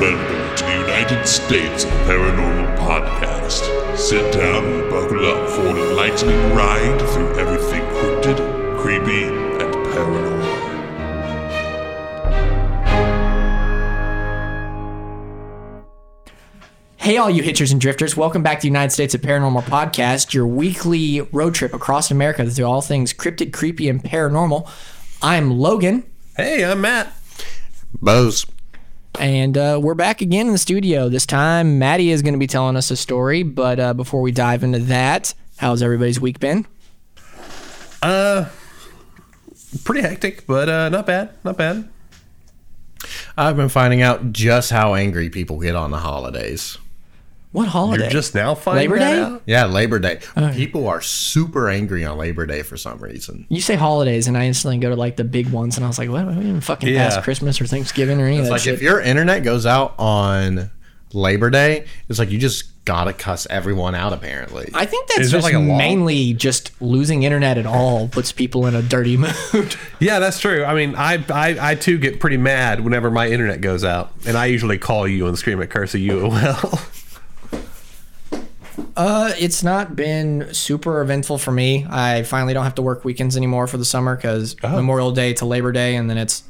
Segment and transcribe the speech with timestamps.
[0.00, 3.96] Welcome to the United States of Paranormal Podcast.
[3.96, 10.44] Sit down and buckle up for an enlightening ride through everything cryptid, creepy, and paranormal.
[16.96, 20.34] Hey, all you hitchers and drifters, welcome back to the United States of Paranormal Podcast,
[20.34, 24.68] your weekly road trip across America through all things cryptid, creepy, and paranormal.
[25.22, 26.02] I'm Logan,
[26.36, 27.12] Hey, I'm Matt.
[28.02, 28.44] Bose.
[29.18, 31.08] And uh, we're back again in the studio.
[31.08, 34.32] This time, Maddie is going to be telling us a story, but uh, before we
[34.32, 36.66] dive into that, how's everybody's week been?
[38.02, 38.46] Uh,
[39.84, 41.30] pretty hectic, but uh, not bad.
[41.44, 41.88] Not bad.
[43.36, 46.78] I've been finding out just how angry people get on the holidays.
[47.54, 48.02] What holiday?
[48.02, 49.20] You're just now finding Labor that Day?
[49.20, 49.42] out?
[49.46, 50.18] Yeah, Labor Day.
[50.36, 53.46] Oh, People are super angry on Labor Day for some reason.
[53.48, 55.96] you say holidays, and I instantly go to like the big ones, and I was
[55.96, 56.26] like, what?
[56.26, 57.08] We didn't fucking Yeah.
[57.10, 58.74] pass Christmas or Thanksgiving or any of It's that like shit.
[58.74, 60.72] if your internet goes out on
[61.12, 64.12] Labor Day, it's like you just gotta cuss everyone out.
[64.12, 65.78] Apparently, I think that's just like a law?
[65.78, 69.16] mainly just losing internet at all puts people in a dirty
[69.52, 69.76] mood.
[70.00, 70.64] Yeah, that's true.
[70.64, 74.36] I mean, I, I I too get pretty mad whenever my internet goes out, and
[74.36, 76.28] I usually call you and scream at curse at you.
[76.34, 76.80] Well,
[78.96, 81.86] Uh, it's not been super eventful for me.
[81.88, 84.76] I finally don't have to work weekends anymore for the summer because Oh.
[84.76, 86.42] Memorial Day to Labor Day, and then it's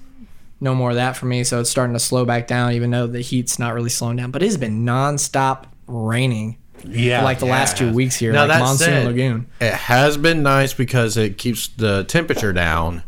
[0.60, 1.44] no more of that for me.
[1.44, 4.30] So it's starting to slow back down, even though the heat's not really slowing down.
[4.30, 8.46] But it has been nonstop raining yeah, for like the last two weeks here, Now,
[8.46, 9.46] like Monsoon said- Lagoon.
[9.60, 13.02] it has been nice because it keeps the temperature down.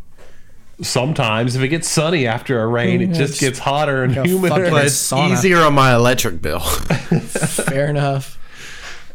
[0.83, 4.29] sometimes if it gets sunny after a rain, it just gets hotter and Like a
[4.29, 4.71] humider.
[4.71, 5.33] But it's sauna.
[5.33, 6.61] easier on my electric bill.
[6.61, 8.36] Fair enough.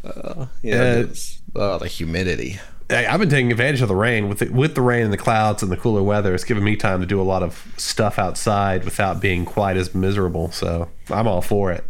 [0.04, 2.58] Uh, yeah, it's, oh, the humidity.
[2.88, 5.18] Hey, I've been taking advantage of the rain with the, with the rain and the
[5.18, 6.34] clouds and the cooler weather.
[6.34, 9.94] It's given me time to do a lot of stuff outside without being quite as
[9.94, 10.50] miserable.
[10.50, 11.84] So I'm all for it.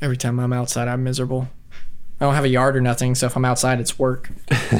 [0.00, 1.48] Every time I'm outside, I'm miserable.
[2.20, 4.30] I don't have a yard or nothing, so if I'm outside, it's work.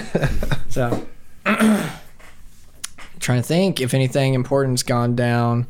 [0.69, 1.07] so,
[1.45, 1.91] trying
[3.41, 5.67] to think if anything important's gone down.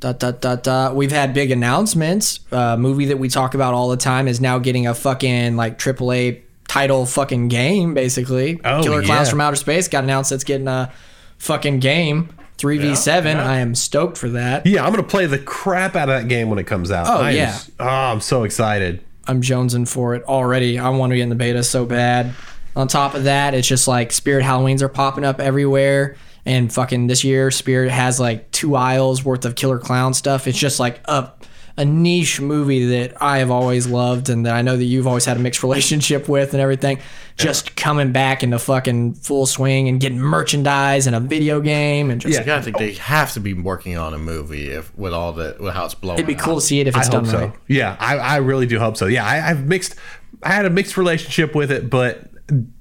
[0.00, 0.94] Dot, dot, dot, dot.
[0.94, 2.40] We've had big announcements.
[2.52, 5.78] Uh, movie that we talk about all the time is now getting a fucking like
[5.78, 8.60] AAA title fucking game, basically.
[8.64, 10.92] Oh, Killer Klowns from Outer Space got announced that's getting a
[11.38, 12.28] fucking game.
[12.58, 13.36] 3v7.
[13.36, 14.66] I am stoked for that.
[14.66, 17.06] Yeah, I'm gonna play the crap out of that game when it comes out.
[17.06, 17.42] Oh, I yeah.
[17.48, 19.02] s- oh, I'm so excited.
[19.26, 20.78] I'm jonesing for it already.
[20.78, 22.34] I want to get in the beta so bad.
[22.74, 26.16] On top of that, it's just like Spirit Halloweens are popping up everywhere.
[26.46, 30.46] And fucking this year, Spirit has like two aisles worth of killer clown stuff.
[30.46, 31.32] It's just like a,
[31.76, 35.24] a niche movie that I have always loved and that I know that you've always
[35.24, 37.00] had a mixed relationship with and everything.
[37.36, 42.20] Just coming back into fucking full swing and getting merchandise and a video game and
[42.20, 45.32] just Like, I think they have to be working on a movie if with all
[45.32, 46.16] the with how it's blowing.
[46.18, 47.38] it'd be cool to see it if it's I done hope so.
[47.48, 47.52] right.
[47.66, 49.06] Yeah, I, I really do hope so.
[49.06, 49.96] Yeah, I, I've mixed.
[50.44, 52.30] I had a mixed relationship with it, but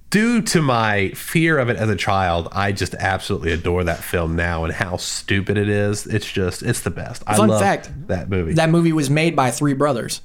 [0.10, 4.36] due to my fear of it as a child, I just absolutely adore that film
[4.36, 6.08] now and how stupid it is.
[6.08, 7.24] It's just, it's the best.
[7.28, 8.54] I Fun love fact, that movie.
[8.54, 10.22] That movie was made by three brothers,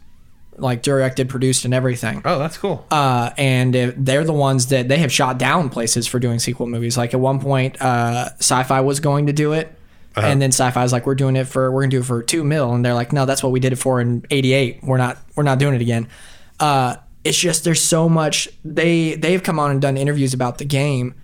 [0.56, 2.22] like directed, produced, and everything.
[2.24, 2.86] oh, that's cool.
[2.90, 6.96] uh, and they're the ones that they have shot down places for doing sequel movies.
[6.96, 9.74] Like at one point, uh, Sci-Fi was going to do it,
[10.16, 12.44] and then Sci-Fi was like, "We're doing it for we're gonna do it for two
[12.44, 14.80] mil," and they're like, "No, that's what we did it for in '88.
[14.82, 16.08] We're not we're not doing it again."
[16.58, 20.64] Uh, it's just there's so much they they've come on and done interviews about the
[20.64, 21.14] game.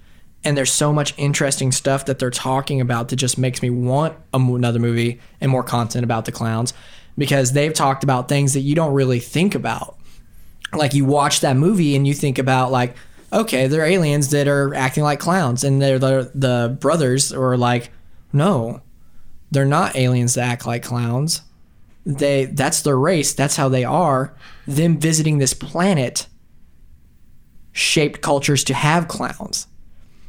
[0.45, 4.17] And there's so much interesting stuff that they're talking about that just makes me want
[4.33, 6.73] another movie and more content about the clowns
[7.19, 9.97] because they've talked about things that you don't really think about
[10.73, 12.97] like you watch that movie and you think about like
[13.33, 17.91] okay they're aliens that are acting like clowns and they're the, the brothers are like
[18.33, 18.81] no
[19.51, 21.43] they're not aliens that act like clowns
[22.07, 24.33] they that's their race that's how they are
[24.67, 26.29] them visiting this planet
[27.73, 29.67] shaped cultures to have clowns.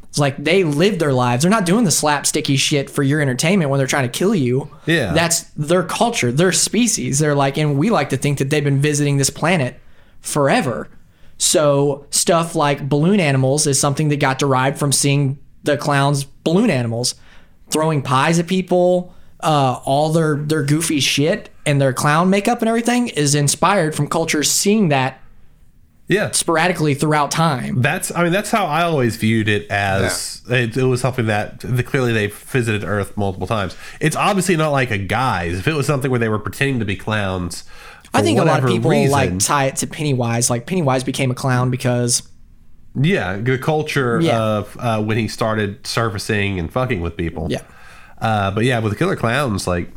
[0.09, 1.43] It's like they live their lives.
[1.43, 4.69] They're not doing the slapsticky shit for your entertainment when they're trying to kill you.
[4.85, 5.13] Yeah.
[5.13, 7.19] that's their culture their species.
[7.19, 9.79] They're like and we like to think that they've been visiting this planet
[10.19, 10.89] forever.
[11.37, 16.69] So stuff like balloon animals is something that got derived from seeing the clowns balloon
[16.69, 17.15] animals
[17.69, 22.69] throwing pies at people uh, all their their goofy shit and their clown makeup and
[22.69, 25.19] everything is inspired from cultures seeing that
[26.07, 26.31] yeah.
[26.31, 30.83] sporadically throughout time That's, I mean, that's how I always viewed it as it, it
[30.83, 33.75] was something that the, clearly they visited Earth multiple times.
[33.99, 35.59] It's obviously not like a guise.
[35.59, 37.65] If it was something where they were pretending to be clowns,
[38.13, 40.49] I think a lot of people reason, like tie it to Pennywise.
[40.49, 42.23] Like Pennywise became a clown because
[42.95, 44.39] yeah, the culture Yeah.
[44.41, 47.47] of uh, when he started surfacing and fucking with people.
[47.51, 47.61] yeah,
[48.19, 49.89] Uh, but yeah, with the Killer Klowns, like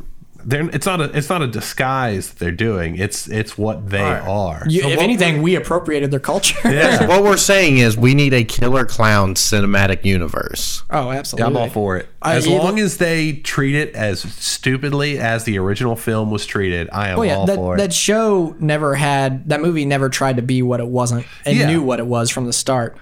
[0.43, 2.97] they're it's not a it's not a disguise that they're doing.
[2.97, 4.63] It's it's what they are.
[4.67, 6.57] You, So if anything, we appropriated their culture.
[6.65, 7.07] yeah.
[7.07, 10.83] what we're saying is we need a killer clown cinematic universe.
[10.91, 11.47] oh, Yeah, absolutely.
[11.47, 12.09] I'm all for it.
[12.23, 16.89] I- As long as they treat it as stupidly as the original film was treated,
[16.91, 17.79] I am Oh yeah, all that, for it.
[17.79, 21.67] that show never had that movie never tried to be what it wasn't and Yeah.
[21.67, 22.97] knew what it was from the start.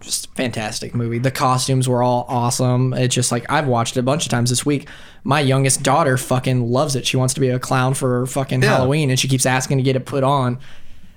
[0.00, 1.18] Just fantastic movie.
[1.18, 2.94] The costumes were all awesome.
[2.94, 4.88] It's just like I've watched it a bunch of times this week.
[5.24, 7.06] My youngest daughter fucking loves it.
[7.06, 8.70] She wants to be a clown for fucking Yeah.
[8.76, 10.58] Halloween, and she keeps asking to get it put on,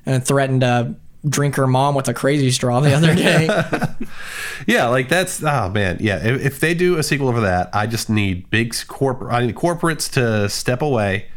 [0.06, 0.96] and threatened to
[1.26, 3.48] drink her mom with a crazy straw the other day.
[4.68, 6.18] yeah, like that's oh man, yeah.
[6.18, 9.34] If, if they do a sequel over that, I just need big corporate.
[9.34, 11.28] I need corporates to step away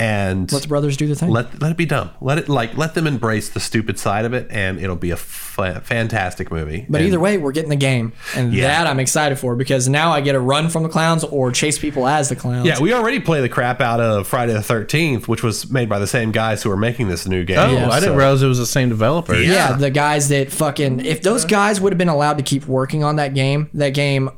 [0.00, 1.30] and Let the brothers do the thing.
[1.30, 2.10] let let it be dumb.
[2.20, 5.16] Let it like let them embrace the stupid side of it, and it'll be a
[5.16, 6.86] fantastic movie.
[6.88, 8.68] But And- either way, we're getting the game, and Yeah.
[8.68, 11.78] that I'm excited for because now I get to run from the clowns or chase
[11.78, 12.66] people as the clowns.
[12.66, 15.98] Yeah, we already play the crap out of Friday the Thirteenth, which was made by
[15.98, 17.58] the same guys who are making this new game.
[17.58, 19.34] Oh, Yeah, I didn't realize it was the same developer.
[19.34, 19.52] Yeah.
[19.70, 23.04] Yeah, the guys that fucking if those guys would have been allowed to keep working
[23.04, 24.30] on that game, that game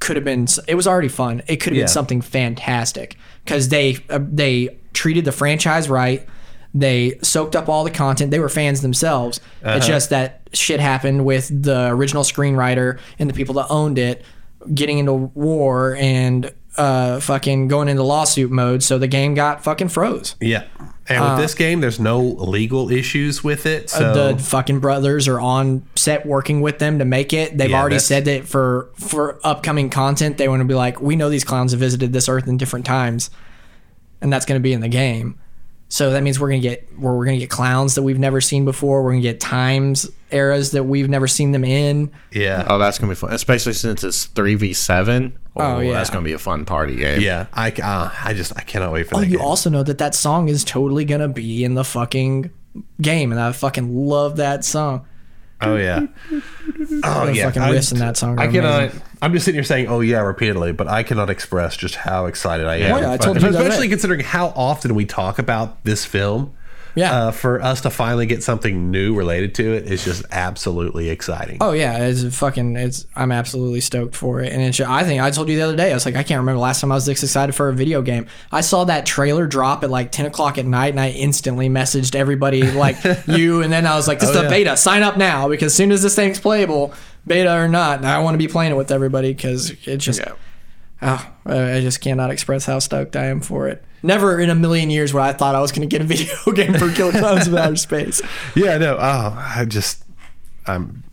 [0.00, 1.42] could have been it was already fun.
[1.46, 1.82] It could have Yeah.
[1.84, 3.16] been something fantastic
[3.46, 6.26] cuz they uh, they treated the franchise right.
[6.74, 8.30] They soaked up all the content.
[8.30, 9.40] They were fans themselves.
[9.64, 14.22] It's just that shit happened with the original screenwriter and the people that owned it
[14.74, 19.88] getting into war and uh fucking going into lawsuit mode, so the game got fucking
[19.88, 20.36] froze.
[20.40, 20.64] Yeah,
[21.08, 23.90] and with this game, there's no legal issues with it.
[23.90, 27.56] So Uh, the fucking brothers are on set working with them to make it.
[27.56, 31.16] They've Yeah, already said that for for upcoming content, they want to be like, we
[31.16, 33.30] know these clowns have visited this earth in different times,
[34.20, 35.36] and that's going to be in the game.
[35.90, 38.64] So that means we're gonna get we're, we're gonna get clowns that we've never seen
[38.66, 39.02] before.
[39.02, 42.10] We're gonna get times eras that we've never seen them in.
[42.32, 45.38] yeah, Oh, that's gonna be fun, especially since it's three v seven.
[45.56, 45.92] Oh, yeah.
[45.94, 47.20] that's gonna be a fun party game.
[47.20, 47.46] yeah.
[47.52, 49.26] I uh, I just I cannot wait for Oh, that.
[49.28, 49.46] you game.
[49.46, 52.50] also know that that song is totally gonna be in the fucking
[53.00, 55.06] game, and I fucking love that song.
[55.60, 56.06] oh yeah.
[57.02, 57.46] Oh The yeah.
[57.46, 58.38] fucking I, riffs in that song.
[58.38, 58.82] Are I cannot.
[58.82, 59.02] amazing.
[59.20, 62.66] I'm just sitting here saying "oh yeah" repeatedly, but I cannot express just how excited
[62.66, 62.94] I am.
[62.96, 63.90] Oh, yeah, I told you especially day.
[63.90, 66.54] considering how often we talk about this film.
[66.94, 67.12] Yeah.
[67.26, 71.58] Uh, for us to finally get something new related to it is just absolutely exciting.
[71.60, 72.76] Oh yeah, it's fucking.
[72.76, 73.06] It's.
[73.14, 74.80] I'm absolutely stoked for it, and it's.
[74.80, 75.90] I think I told you the other day.
[75.90, 78.02] I was like, I can't remember last time I was this excited for a video
[78.02, 78.26] game.
[78.52, 82.14] I saw that trailer drop at like 10 o'clock at night, and I instantly messaged
[82.14, 82.96] everybody like
[83.26, 84.50] you, and then I was like, this is Oh, the yeah.
[84.50, 84.76] beta.
[84.76, 86.92] Sign up now because as soon as this thing's playable,
[87.26, 90.20] beta or not, I want to be playing it with everybody because it just.
[90.20, 90.32] Yeah.
[91.00, 93.84] Oh, I just cannot express how stoked I am for it.
[94.02, 96.34] Never in a million years would I thought I was going to get a video
[96.54, 98.20] game for Killer Klowns of Outer Space.
[98.54, 98.96] Yeah, no.
[98.96, 100.04] Oh, I just,
[100.66, 101.04] I'm.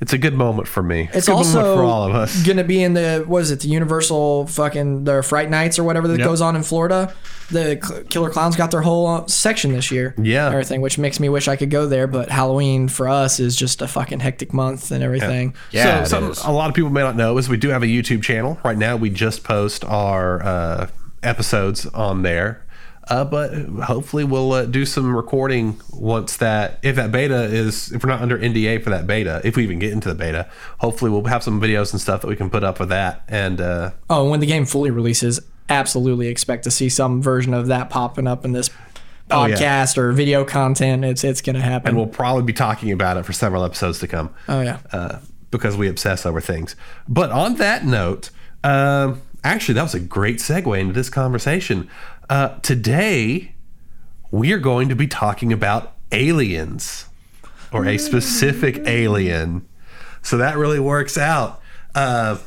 [0.00, 1.10] It's a good moment for me.
[1.12, 2.42] It's a good also moment for all of us.
[2.46, 6.08] gonna be in the what is it the Universal fucking the Fright Nights or whatever
[6.08, 6.26] that Yep.
[6.26, 7.12] goes on in Florida.
[7.50, 10.14] The Cl- Killer Klowns got their whole uh, section this year.
[10.16, 10.46] Yeah.
[10.48, 12.06] everything, which makes me wish I could go there.
[12.06, 15.54] But Halloween for us is just a fucking hectic month and everything.
[15.72, 17.82] Yeah, it so something a lot of people may not know is we do have
[17.82, 18.58] a YouTube channel.
[18.64, 20.86] Right now, we just post our uh,
[21.22, 22.64] episodes on there.
[23.10, 23.52] Uh, but
[23.84, 28.22] hopefully we'll uh, do some recording once that if that beta is if we're not
[28.22, 30.48] under NDA for that beta if we even get into the beta
[30.78, 33.60] hopefully we'll have some videos and stuff that we can put up for that and
[33.60, 37.66] uh, Oh, and when the game fully releases, absolutely expect to see some version of
[37.66, 38.70] that popping up in this
[39.32, 39.56] Oh, yeah.
[39.56, 41.04] podcast or video content.
[41.04, 41.88] It's it's gonna happen.
[41.90, 44.30] and we'll probably be talking about it for several episodes to come.
[44.48, 44.78] oh yeah.
[44.92, 45.18] uh,
[45.52, 46.74] because we obsess over things.
[47.08, 48.30] But on that note,
[48.64, 51.88] um, actually, that was a great segue into this conversation.
[52.30, 53.56] Uh, today,
[54.30, 57.06] we are going to be talking about aliens
[57.72, 59.66] or a specific alien.
[60.22, 61.60] So that really works out.
[61.92, 62.38] Uh,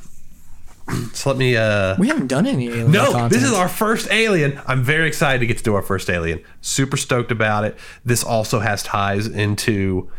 [1.12, 1.58] so let me.
[1.58, 3.34] Uh, we haven't done any alien no, content.
[3.34, 4.58] this is our first alien.
[4.68, 6.42] I'm very excited to get to do our first alien.
[6.62, 7.78] Super stoked about it.
[8.06, 10.10] This also has ties into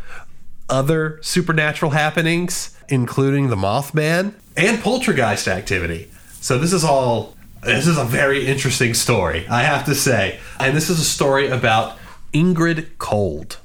[0.69, 6.11] other supernatural happenings, including the Mothman and poltergeist activity.
[6.39, 7.34] So this is all
[7.65, 10.39] this is a very interesting story, I have to say.
[10.59, 11.97] And this is a story about
[12.33, 13.57] Indrid Cold.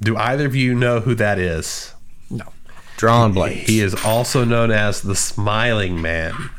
[0.00, 1.94] Do either of you know who that is?
[2.30, 2.52] No.
[2.96, 3.68] Drawn blades.
[3.68, 6.50] He is also known as the Smiling Man.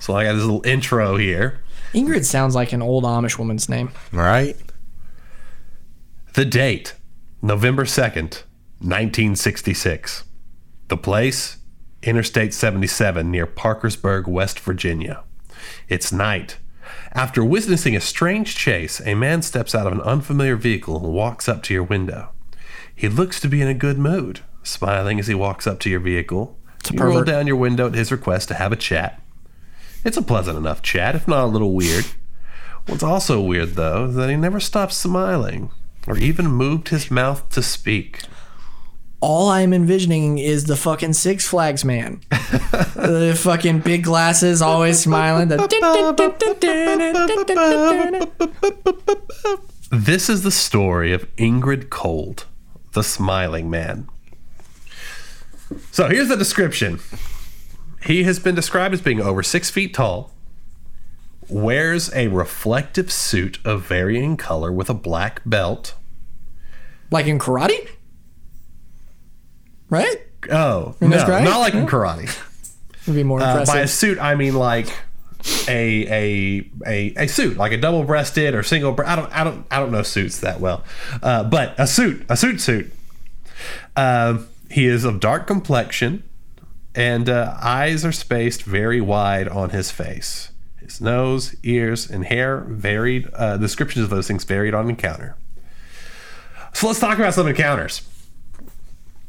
[0.00, 1.60] So I got this little intro here.
[1.94, 3.90] Indrid sounds like an old Amish woman's name.
[4.12, 4.56] right?
[6.34, 6.94] The date,
[7.42, 8.42] November 2nd,
[8.80, 10.24] 1966.
[10.88, 11.58] The place,
[12.02, 15.24] Interstate 77 near Parkersburg, West Virginia.
[15.88, 16.58] It's night.
[17.12, 21.48] After witnessing a strange chase, a man steps out of an unfamiliar vehicle and walks
[21.48, 22.30] up to your window.
[22.94, 26.00] He looks to be in a good mood, smiling as he walks up to your
[26.00, 26.56] vehicle.
[26.90, 29.20] You roll down your window at his request to have a chat.
[30.04, 32.06] It's a pleasant enough chat, if not a little weird.
[32.86, 35.70] What's also weird, though, is that he never stopped smiling
[36.06, 38.22] or even moved his mouth to speak.
[39.20, 42.20] All I'm envisioning is the fucking Six Flags man.
[42.30, 45.48] the fucking big glasses, always smiling.
[45.48, 45.58] The
[49.90, 52.44] This is the story of Indrid Cold,
[52.92, 54.08] the smiling man.
[55.90, 57.00] So here's the description.
[58.04, 60.32] He has been described as being over six feet tall,
[61.48, 65.94] wears a reflective suit of varying color with a black belt.
[67.10, 67.88] like in karate,
[69.90, 70.16] right?
[70.50, 71.44] Oh, no, guy?
[71.44, 72.28] not like in karate.
[73.06, 74.86] Would be more Uh, by a suit, I mean like
[75.66, 78.92] a a a, a suit, like a double breasted or single.
[78.92, 80.84] Bre- I don't I don't I don't know suits that well,
[81.22, 82.92] uh, but a suit, a suit suit.
[83.96, 86.22] Um he is of dark complexion,
[86.94, 90.50] and uh, eyes are spaced very wide on his face.
[90.76, 93.28] His nose, ears, and hair varied.
[93.34, 95.36] Uh, descriptions of those things varied on encounter.
[96.74, 98.02] So let's talk about some encounters.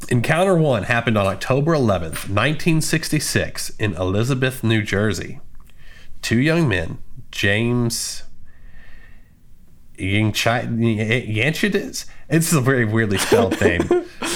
[0.10, 5.40] Encounter one happened on October 11th, 1966, in Elizabeth, New Jersey.
[6.24, 6.98] Two young men,
[7.32, 8.24] James
[9.98, 12.06] Yanchitis.
[12.28, 13.82] It's a very weirdly spelled name.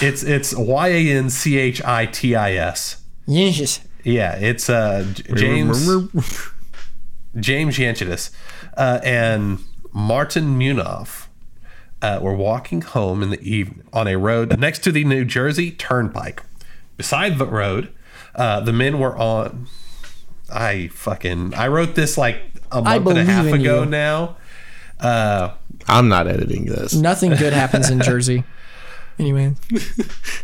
[0.01, 3.03] It's it's Y A N C H I T I S.
[3.25, 3.79] Yes.
[4.03, 5.87] Yeah, it's uh, James
[7.39, 8.31] James Yanchitis
[8.77, 9.59] uh, and
[9.91, 11.27] Martin Munoz
[12.03, 15.71] uh, were walking home in the evening on a road next to the New Jersey
[15.71, 16.43] Turnpike.
[16.97, 17.91] Beside the road,
[18.35, 19.67] uh, the men were on.
[20.53, 22.41] I fucking I wrote this like
[22.71, 23.89] a month and a half ago you.
[23.89, 24.35] now.
[24.99, 25.53] Uh,
[25.87, 28.43] I'm not editing this, Nothing good happens in Jersey.
[29.19, 29.53] Anyway,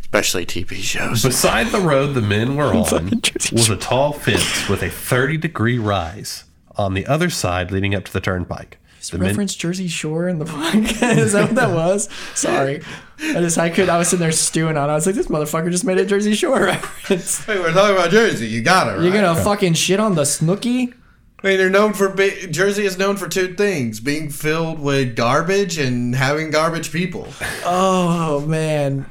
[0.02, 1.24] especially TV shows.
[1.24, 5.80] beside the road the men were on was a tall fence with a 30 degree
[5.80, 8.78] rise on the other side leading up to the turnpike.
[9.12, 11.18] The men- reference Jersey Shore in the podcast.
[11.18, 12.10] Is that what that was?
[12.36, 12.82] Sorry.
[13.22, 14.90] I just I could I was sitting there stewing on.
[14.90, 14.92] it.
[14.92, 17.44] I was like, this motherfucker just made a Jersey Shore reference.
[17.46, 18.48] Hey, we're talking about Jersey.
[18.48, 18.92] You got it.
[18.98, 19.04] Right?
[19.04, 20.94] You're gonna fucking shit on the Snooki?
[21.42, 25.16] I mean, they're known for be- Jersey is known for two things: being filled with
[25.16, 27.28] garbage and having garbage people.
[27.64, 29.10] Oh man,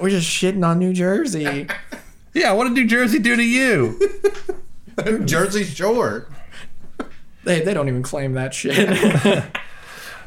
[0.00, 1.66] we're just shitting on New Jersey.
[2.34, 3.98] yeah, what did New Jersey do to you?
[5.26, 6.28] Jersey Shore.
[7.46, 9.42] They they don't even claim that shit.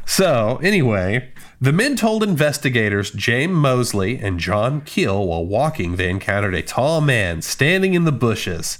[0.09, 1.29] So, anyway,
[1.61, 6.99] the men told investigators James Moseley and John Keel while walking they encountered a tall
[6.99, 8.79] man standing in the bushes.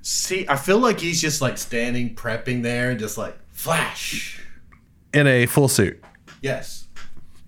[0.00, 4.40] See, I feel like he's just like standing, prepping there, and just like flash.
[5.12, 6.00] in a full suit.
[6.40, 6.86] Yes.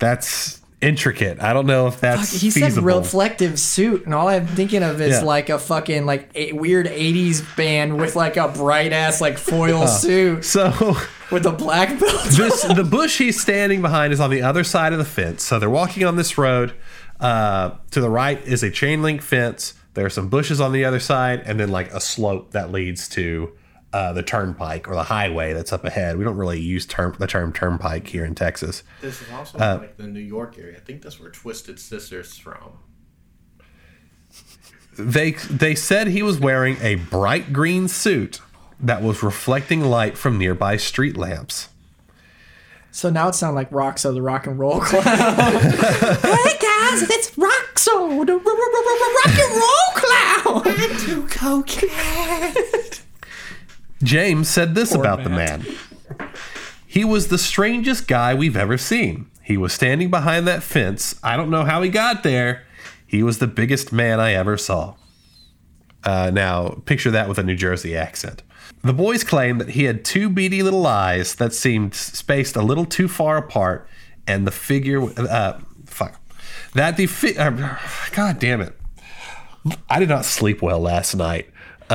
[0.01, 1.41] That's intricate.
[1.41, 5.21] I don't know if that's he said reflective suit, and all I'm thinking of is
[5.21, 5.23] Yeah.
[5.23, 9.87] like a fucking like a weird '80s band with like a bright ass like foil
[9.87, 10.97] suit so,
[11.31, 12.25] with a black belt.
[12.31, 15.43] this the bush he's standing behind is on the other side of the fence.
[15.43, 16.75] So they're walking on this road.
[17.21, 19.75] Uh, to the right is a chain link fence.
[19.95, 23.09] There are some bushes on the other side, and then like a slope that leads
[23.11, 23.53] to
[23.93, 26.17] uh, the turnpike or the highway that's up ahead.
[26.17, 28.83] We don't really use term the term turnpike here in Texas.
[29.01, 30.77] This is also like the New York area.
[30.77, 32.79] I think that's where Twisted Sister's from.
[34.99, 38.41] They they said he was wearing a bright green suit
[38.81, 41.69] that was reflecting light from nearby street lamps.
[42.91, 45.05] So now it sounds like Roxo, the rock and roll clown.
[45.07, 50.63] hey guys, it's Roxo, the rock and roll clown.
[50.67, 52.82] I do cocaine.
[54.03, 55.65] James said this about the man.
[56.87, 59.31] He was the strangest guy we've ever seen.
[59.43, 61.15] He was standing behind that fence.
[61.23, 62.65] I don't know how he got there.
[63.07, 64.95] He was the biggest man I ever saw.
[66.05, 68.43] Uh, now, picture that with a New Jersey accent.
[68.83, 72.85] The boys claimed that he had two beady little eyes that seemed spaced a little
[72.85, 73.89] too far apart,
[74.27, 76.21] and the figure, uh, fuck,
[76.75, 77.79] that the fi- uh,
[78.13, 78.77] God damn it,
[79.89, 81.49] I did not sleep well last night.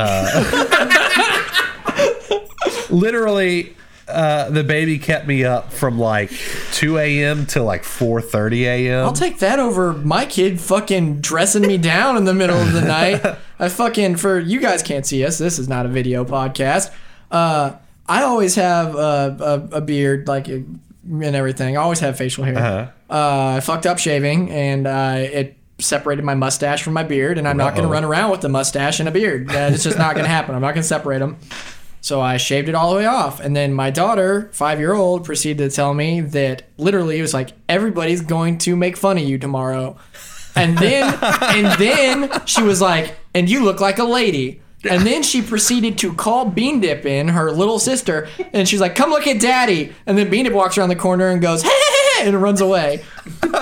[2.90, 3.76] literally
[4.08, 6.32] uh, the baby kept me up from like
[6.72, 7.46] 2 a.m.
[7.48, 9.06] to like 4.30 a.m.
[9.06, 12.82] I'll take that over my kid fucking dressing me down in the middle of the
[12.88, 13.38] night.
[13.60, 15.38] I fucking for you guys can't see us.
[15.38, 16.94] This is not a video podcast.
[17.30, 17.74] Uh,
[18.08, 21.76] I always have a, a, a beard like and everything.
[21.76, 22.58] I always have facial hair.
[22.58, 22.92] Uh-huh.
[23.10, 27.48] Uh, I fucked up shaving and uh, it separated my mustache from my beard, and
[27.48, 29.50] I'm not going to run around with a mustache and a beard.
[29.52, 30.56] Uh, it's just not going to happen.
[30.56, 31.38] I'm not going to separate them.
[32.08, 33.42] So I shaved it all the way off.
[33.42, 37.34] And then my daughter, five year old, proceeded to tell me that literally it was
[37.34, 39.98] like, everybody's going to make fun of you tomorrow.
[40.56, 44.62] And then, and then she was like, and you look like a lady.
[44.90, 48.94] And then she proceeded to call Bean Dip in, her little sister, and she's like,
[48.94, 51.72] "Come look at Daddy." And then Bean Dip walks around the corner and goes, "Hey!"
[52.22, 53.04] and runs away.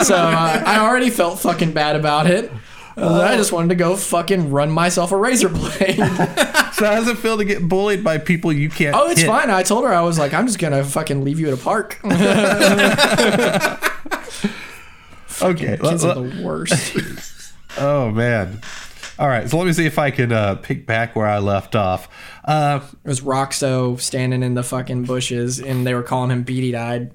[0.04, 2.52] So uh, I already felt fucking bad about it.
[2.98, 6.00] I just wanted to go fucking run myself a razor blade.
[6.76, 8.94] So how does it feel to get bullied by people you can't?
[8.98, 9.28] oh, it's hit?
[9.28, 9.50] fine.
[9.50, 12.02] I told her I was like, I'm just gonna fucking leave you at a park.
[15.42, 15.78] Okay.
[15.78, 16.98] Kids let- are the worst.
[17.78, 18.62] oh man.
[19.20, 19.50] All right.
[19.50, 22.08] So let me see if I can uh, pick back where I left off.
[22.44, 26.76] Uh, It was Roxo standing in the fucking bushes, and they were calling him beady
[26.76, 27.12] eyed.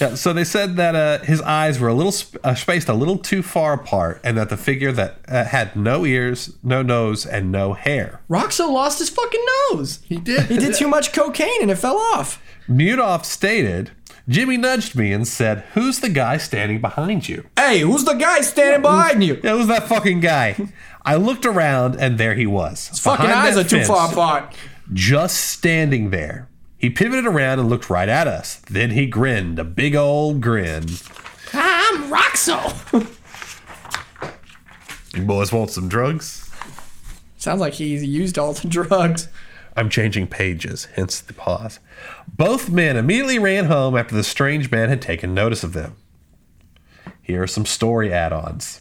[0.00, 0.14] Yeah.
[0.14, 3.18] So they said that uh, his eyes were a little sp- uh, spaced a little
[3.18, 7.50] too far apart, and that the figure that uh, had no ears, no nose, and
[7.52, 8.20] no hair.
[8.28, 10.00] Roxo lost his fucking nose.
[10.04, 10.46] He did.
[10.46, 12.42] He did too much cocaine and it fell off.
[12.68, 13.90] Mutoff stated,
[14.28, 18.40] "Jimmy nudged me and said, "Who's the guy standing behind you?" Hey, who's the guy
[18.42, 19.40] standing behind you?
[19.42, 20.56] Yeah, it was that fucking guy.
[21.04, 22.88] I looked around and there he was.
[22.88, 24.54] His fucking behind eyes that are too fence, far apart.
[24.92, 26.47] Just standing there.
[26.78, 28.62] He pivoted around and looked right at us.
[28.70, 30.84] Then he grinned, a big old grin.
[31.52, 33.14] I'm Roxo.
[35.14, 36.48] You boys want some drugs?
[37.36, 39.28] Sounds like he's used all the drugs.
[39.76, 41.80] I'm changing pages, hence the pause.
[42.36, 45.96] Both men immediately ran home after the strange man had taken notice of them.
[47.22, 48.80] Here are some story add ons.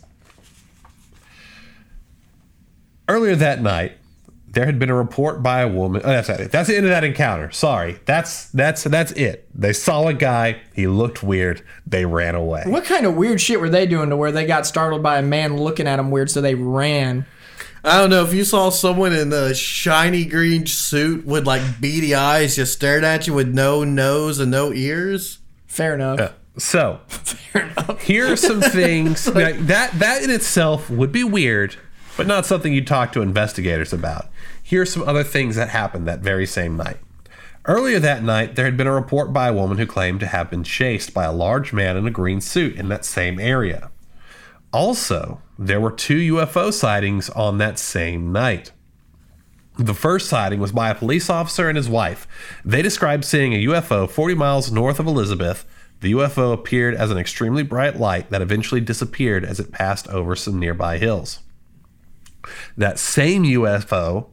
[3.08, 3.98] Earlier that night,
[4.50, 6.02] there had been a report by a woman.
[6.04, 6.52] Oh, that's it.
[6.52, 7.52] That's the end of that encounter.
[7.52, 8.00] Sorry.
[8.06, 9.48] That's that's that's it.
[9.54, 10.62] They saw a guy.
[10.74, 11.62] He looked weird.
[11.86, 12.64] They ran away.
[12.66, 15.22] What kind of weird shit were they doing to where they got startled by a
[15.22, 17.26] man looking at them weird, so they ran?
[17.84, 22.16] I don't know if you saw someone in a shiny green suit with like beady
[22.16, 25.40] eyes just stared at you with no nose and no ears.
[25.68, 26.34] Fair enough.
[26.58, 28.02] So Fair enough.
[28.02, 31.76] here are some things like, that that in itself would be weird,
[32.18, 34.28] but not something you talk to investigators about.
[34.62, 36.98] Here are some other things that happened that very same night.
[37.66, 40.50] Earlier that night, there had been a report by a woman who claimed to have
[40.50, 43.92] been chased by a large man in a green suit in that same area.
[44.74, 48.72] Also, there were two UFO sightings on that same night.
[49.78, 52.28] The first sighting was by a police officer and his wife.
[52.66, 55.66] They described seeing a UFO 40 miles north of Elizabeth.
[56.00, 60.36] The UFO appeared as an extremely bright light that eventually disappeared as it passed over
[60.36, 61.40] some nearby hills.
[62.76, 64.28] That same UFO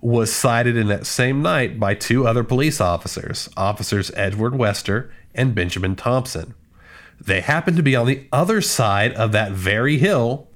[0.00, 5.54] was sighted in that same night by two other police officers, officers Edward Wester and
[5.54, 6.54] Benjamin Thompson.
[7.20, 10.48] They happened to be on the other side of that very hill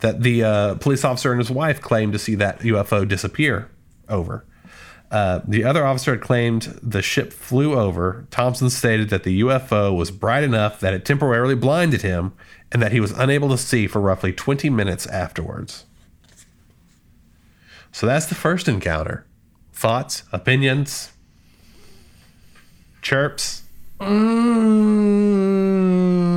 [0.00, 3.70] that the uh, police officer and his wife claimed to see that UFO disappear
[4.08, 4.44] over.
[5.10, 8.26] Uh, the other officer had claimed the ship flew over.
[8.30, 12.32] Thompson stated that the UFO was bright enough that it temporarily blinded him
[12.72, 15.84] and that he was unable to see for roughly 20 minutes afterwards.
[17.92, 19.26] So that's the first encounter.
[19.72, 21.12] Thoughts, opinions,
[23.02, 23.62] chirps.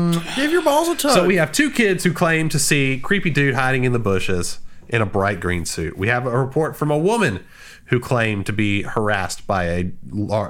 [0.09, 1.11] Mm, Give your balls a tug.
[1.11, 4.59] So we have two kids who claim to see creepy dude hiding in the bushes
[4.87, 5.97] in a bright green suit.
[5.97, 7.43] We have a report from a woman
[7.85, 9.91] who claimed to be harassed by a,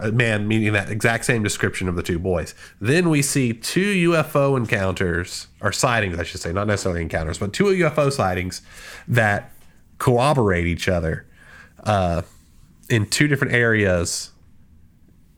[0.02, 2.54] a man meeting that exact same description of the two boys.
[2.82, 7.54] Then we see two UFO encounters or sightings, I should say, not necessarily encounters, but
[7.54, 8.62] two UFO sightings
[9.08, 9.52] that
[10.00, 11.26] corroborate each other
[11.84, 12.24] uh,
[12.90, 14.32] in two different areas,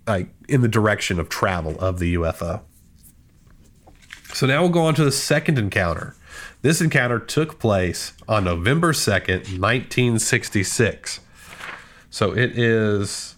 [0.08, 2.62] like in the direction of travel of the UFO.
[4.34, 6.16] So now we'll go on to the second encounter.
[6.62, 11.20] This encounter took place on November 2nd, 1966.
[12.10, 13.36] So it is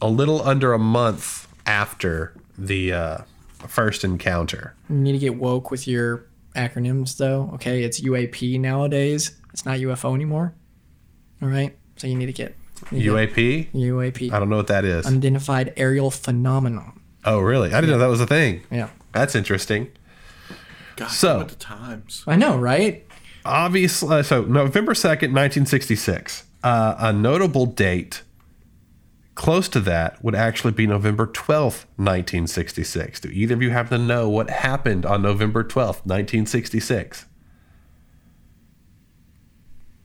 [0.00, 3.18] a little under a month after the uh,
[3.66, 4.74] first encounter.
[4.88, 7.50] you need to get woke with your acronyms, though.
[7.54, 9.36] Okay, it's UAP nowadays.
[9.56, 10.52] It's not UFO anymore.
[11.40, 12.54] All right, so you need to get
[12.92, 13.72] you need UAP?
[13.72, 15.06] get UAP, I don't know what that is.
[15.06, 17.00] unidentified aerial phenomenon.
[17.24, 17.72] Oh, really?
[17.72, 18.64] I didn't know that was a thing.
[18.70, 19.88] Yeah, That's interesting.
[20.96, 22.22] God, so- the times.
[22.26, 23.06] I know, right?
[23.46, 26.44] Obviously, uh, so November 2nd, 1966.
[26.62, 28.24] Uh, a notable date
[29.36, 33.20] close to that would actually be November 12th, 1966.
[33.20, 37.24] Do either of you happen to know what happened on November 12th, 1966?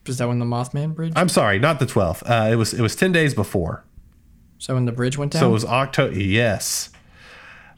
[0.05, 1.13] Is that when the Mothman bridge?
[1.15, 2.23] I'm sorry, not the 12th.
[2.29, 3.83] Uh, it was it was 10 days before.
[4.57, 5.41] so when the bridge went down.
[5.41, 6.17] So it was October.
[6.19, 6.89] Yes.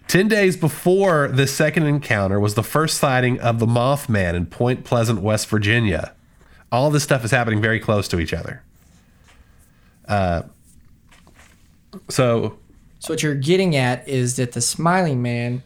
[0.08, 4.84] 10 days before the second encounter was the first sighting of the Mothman in Point
[4.84, 6.14] Pleasant, West Virginia.
[6.72, 8.64] All this stuff is happening very close to each other.
[10.08, 10.44] Uh,
[12.10, 12.58] so
[13.00, 15.64] So what you're getting at is that the smiling man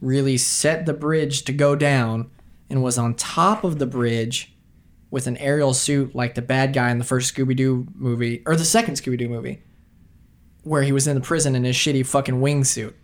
[0.00, 2.30] really set the bridge to go down
[2.68, 4.52] and was on top of the bridge
[5.10, 8.54] with an aerial suit like the bad guy in the first Scooby Doo movie or
[8.56, 9.62] the second Scooby Doo movie,
[10.62, 12.94] where he was in the prison in his shitty fucking wingsuit.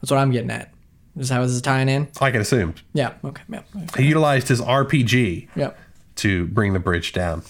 [0.00, 0.72] That's what I'm getting at.
[1.16, 2.08] Is how this is tying in?
[2.20, 2.74] I can assume.
[2.94, 3.12] Yeah.
[3.24, 3.42] Okay.
[3.48, 3.62] Yeah.
[3.96, 5.72] He utilized his RPG Yeah.
[6.16, 7.42] to bring the bridge down.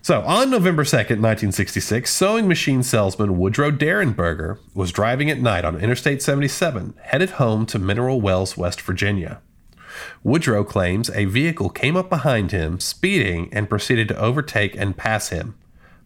[0.00, 5.80] So, on November 2nd, 1966, sewing machine salesman Woodrow Derenberger was driving at night on
[5.80, 9.40] Interstate 77, headed home to Mineral Wells, West Virginia.
[10.22, 15.28] Woodrow claims a vehicle came up behind him, speeding, and proceeded to overtake and pass
[15.30, 15.54] him.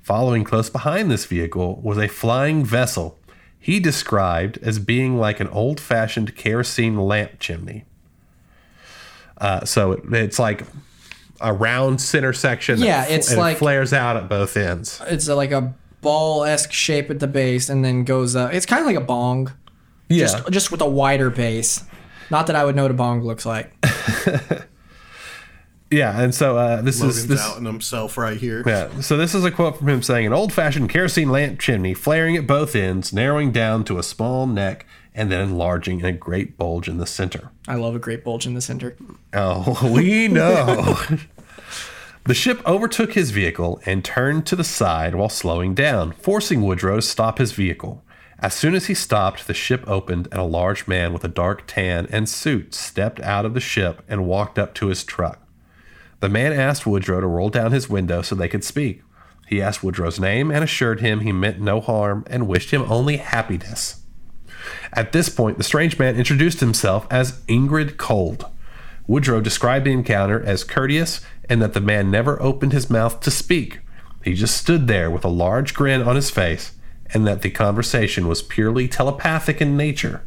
[0.02, 3.16] Following close behind this vehicle was a flying vessel
[3.62, 7.84] he described as being like an old fashioned kerosene lamp chimney.
[9.38, 10.64] Uh, so it, it's like
[11.40, 12.80] a round center section.
[12.80, 15.00] that Yeah, fl- it's it like- flares out at both ends.
[15.06, 18.34] It's like a ball esque shape at the base, and then goes.
[18.36, 19.52] Uh, it's kind of like a bong,
[20.08, 21.84] Yeah, just just with a wider base.
[22.30, 23.72] Not that I would know what a bong looks like.
[25.90, 27.40] yeah, and so uh, this Logan's is this.
[27.40, 28.62] outing himself right here.
[28.64, 32.36] Yeah, so this is a quote from him saying, "An old-fashioned kerosene lamp chimney, flaring
[32.36, 36.56] at both ends, narrowing down to a small neck, and then enlarging in a great
[36.56, 38.96] bulge in the center." I love a great bulge in the center.
[39.32, 40.98] Oh, we know.
[42.24, 46.96] the ship overtook his vehicle and turned to the side while slowing down, forcing Woodrow
[46.96, 48.04] to stop his vehicle.
[48.42, 51.64] As soon as he stopped, the ship opened and a large man with a dark
[51.66, 55.46] tan and suit stepped out of the ship and walked up to his truck.
[56.20, 59.02] The man asked Woodrow to roll down his window so they could speak.
[59.46, 63.18] He asked Woodrow's name and assured him he meant no harm and wished him only
[63.18, 64.02] happiness.
[64.92, 68.46] At this point, the strange man introduced himself as Indrid Cold.
[69.06, 73.30] Woodrow described the encounter as courteous and that the man never opened his mouth to
[73.30, 73.80] speak.
[74.24, 76.72] He just stood there with a large grin on his face,
[77.12, 80.22] and that the conversation was purely telepathic in nature.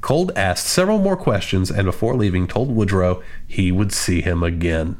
[0.00, 4.96] Cold asked several more questions and before leaving told Woodrow he would see him again.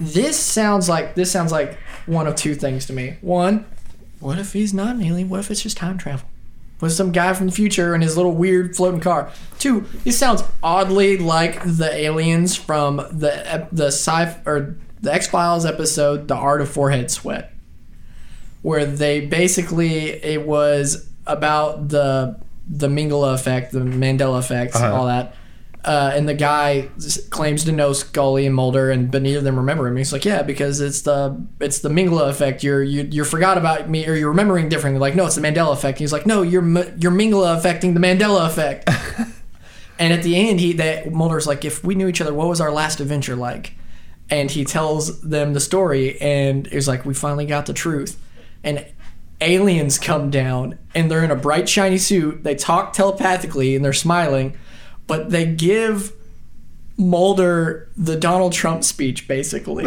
[0.00, 3.18] This sounds like this sounds like one of two things to me.
[3.20, 3.66] One,
[4.18, 5.28] what if he's not an alien?
[5.28, 6.26] What if it's just time travel?
[6.80, 9.30] With some guy from the future in his little weird floating car.
[9.58, 15.66] Two, this sounds oddly like the aliens from the the sci or the X Files
[15.66, 17.52] episode, "The Art of Forehead Sweat,"
[18.62, 25.34] where they basically it was about the the Mingala effect, the Mandela effect, all that.
[25.82, 26.88] Uh, and the guy
[27.30, 29.96] claims to know Scully and Mulder, and but neither of them remember him.
[29.96, 32.62] He's like, yeah, because it's the it's the Mingala effect.
[32.62, 35.00] You're you you forgot about me, or you're remembering differently.
[35.00, 35.98] Like, no, it's the Mandela effect.
[35.98, 36.66] he's like, no, you're
[36.98, 38.90] you're Mingala affecting the Mandela effect.
[39.98, 42.60] and at the end, he that Mulder's like, if we knew each other, what was
[42.60, 43.72] our last adventure like?
[44.28, 48.20] And he tells them the story, and it's like, we finally got the truth.
[48.62, 48.86] And
[49.40, 52.44] aliens come down, and they're in a bright shiny suit.
[52.44, 54.56] They talk telepathically, and they're smiling
[55.06, 56.12] but they give
[56.96, 59.84] Mulder the Donald Trump speech basically.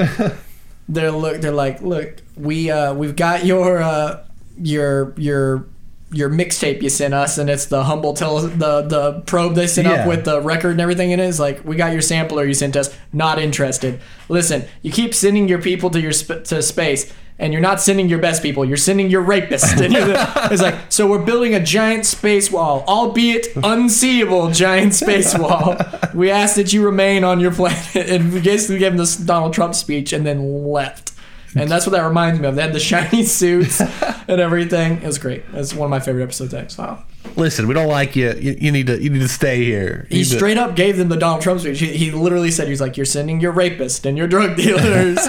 [0.89, 4.25] they're look they're like, look, we uh we've got your uh
[4.61, 5.67] your your
[6.11, 9.87] your mixtape you sent us and it's the humble tele the the probe they sent
[9.87, 9.93] Yeah.
[10.01, 12.53] up with the record and everything in it is like we got your sampler you
[12.53, 17.11] sent us not interested listen you keep sending your people to your sp- to space
[17.39, 20.61] and you're not sending your best people you're sending your rapists and you're the- it's
[20.61, 25.75] like so we're building a giant space wall albeit unseeable giant space wall
[26.13, 29.53] we ask that you remain on your planet and we basically gave him this donald
[29.53, 31.11] trump speech and then left
[31.55, 32.55] and that's what that reminds me of.
[32.55, 34.93] They had the shiny suits and everything.
[34.93, 35.43] It was great.
[35.53, 36.97] It's one of my favorite episodes of X Files.
[37.35, 38.33] Listen, we don't like you.
[38.41, 40.07] You, you need to you need to stay here.
[40.09, 41.79] You He need to- straight up gave them the Donald Trump speech.
[41.79, 45.19] He, he literally said, "He's like, you're sending your rapists and your drug dealers."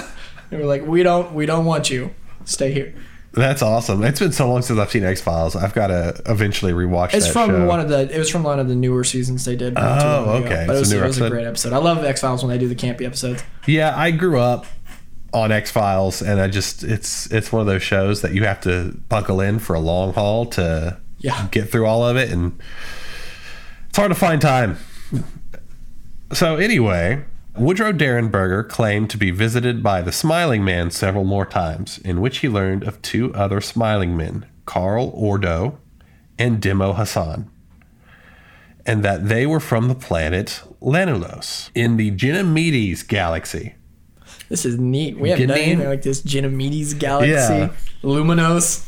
[0.55, 2.13] And we're like, "We don't, we don't want you.
[2.45, 2.93] Stay here."
[3.33, 4.01] That's awesome.
[4.05, 5.57] It's been so long since I've seen X Files.
[5.57, 7.65] I've got to eventually rewatch It's from show.
[7.65, 8.09] one of the.
[8.13, 9.73] It was from one of the newer seasons they did.
[9.75, 10.45] Oh, ago.
[10.45, 10.63] okay.
[10.65, 11.73] But it was, a it was a great episode.
[11.73, 13.43] I love X Files when they do the campy episodes.
[13.67, 14.65] Yeah, I grew up
[15.33, 18.61] on X Files, and I just it's it's one of those shows that you have
[18.61, 21.47] to buckle in for a long haul to Yeah.
[21.51, 22.57] get through all of it, and
[23.89, 24.77] it's hard to find time.
[26.31, 27.23] So anyway,
[27.57, 32.39] Woodrow Derenberger claimed to be visited by the Smiling Man several more times, in which
[32.39, 35.77] he learned of two other Smiling Men, Carl Ordo
[36.37, 37.49] and Demo Hassan
[38.87, 43.73] and that they were from the planet Lanulos in the Ganymedes galaxy.
[44.47, 45.17] This is neat.
[45.17, 45.63] We haven't done Ganine?
[45.63, 46.21] anything like this.
[46.21, 47.71] Ganymedes Galaxy, Yeah.
[48.03, 48.85] Luminos.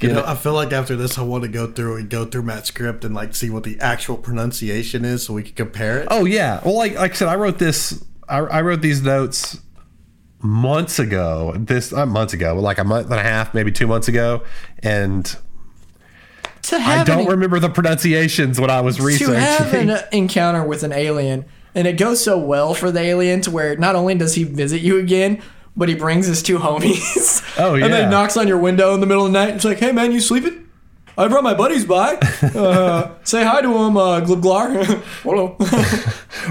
[0.00, 2.42] You know, I feel like after this, I want to go through and go through
[2.42, 6.08] Matt's script and like see what the actual pronunciation is, so we can compare it.
[6.10, 6.60] Oh yeah.
[6.64, 8.04] Well, like like I said, I wrote this.
[8.28, 9.60] I, I wrote these notes
[10.40, 11.54] months ago.
[11.56, 14.42] This not months ago, but like a month and a half, maybe two months ago,
[14.82, 15.36] and
[16.72, 19.34] I don't any- remember the pronunciations when I was researching.
[19.34, 19.90] to have researching.
[19.90, 21.44] an encounter with an alien
[21.74, 24.80] And it goes so well for the alien to where not only does he visit
[24.82, 25.40] you again,
[25.78, 27.44] but he brings his two homies.
[27.58, 29.54] Oh, And then he knocks on your window in the middle of the night.
[29.54, 30.68] It's like, hey man, you sleeping?
[31.16, 32.18] I brought my buddies by.
[32.54, 34.84] Uh, say hi to them, uh, Glibglar.
[35.22, 35.56] Hello.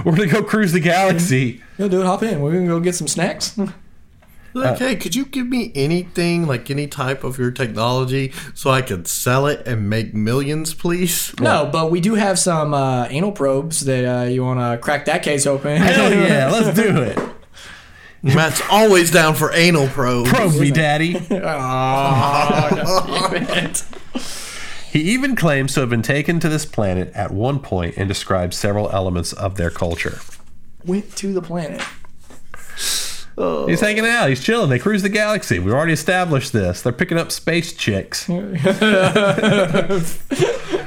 [0.06, 1.62] We're gonna go cruise the galaxy.
[1.78, 2.42] yeah, dude, hop in.
[2.42, 3.58] We're gonna go get some snacks.
[4.54, 8.82] Like, hey, could you give me anything, like any type of your technology, so I
[8.82, 11.34] could sell it and make millions, please?
[11.40, 15.06] No, but we do have some uh, anal probes that uh, you want to crack
[15.06, 15.78] that case open.
[15.78, 17.18] Hell yeah, let's do it.
[18.24, 20.30] Matt's always down for anal probes.
[20.30, 21.16] Probe me, daddy.
[21.32, 23.04] Aw.
[24.90, 28.58] He even claims to have been taken to this planet at one point and describes
[28.58, 30.20] several elements of their culture.
[30.86, 31.84] Went to the planet.
[33.38, 34.30] He's hanging out.
[34.30, 34.70] He's chilling.
[34.72, 35.60] They cruise the galaxy.
[35.60, 36.82] We've already established this.
[36.82, 38.28] They're picking up space chicks.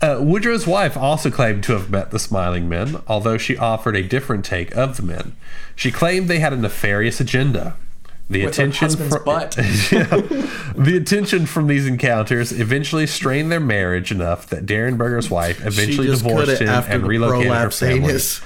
[0.00, 4.02] Uh, Woodrow's wife also claimed to have met the smiling men, although she offered a
[4.02, 5.36] different take of the men.
[5.76, 7.76] She claimed they had a nefarious agenda.
[8.28, 9.56] The With attention husband's fro- butt.
[9.90, 10.04] Yeah.
[10.76, 16.60] the attention from these encounters eventually strained their marriage enough that Derenberger's wife eventually divorced
[16.60, 18.04] him and relocated her family.
[18.10, 18.40] anus.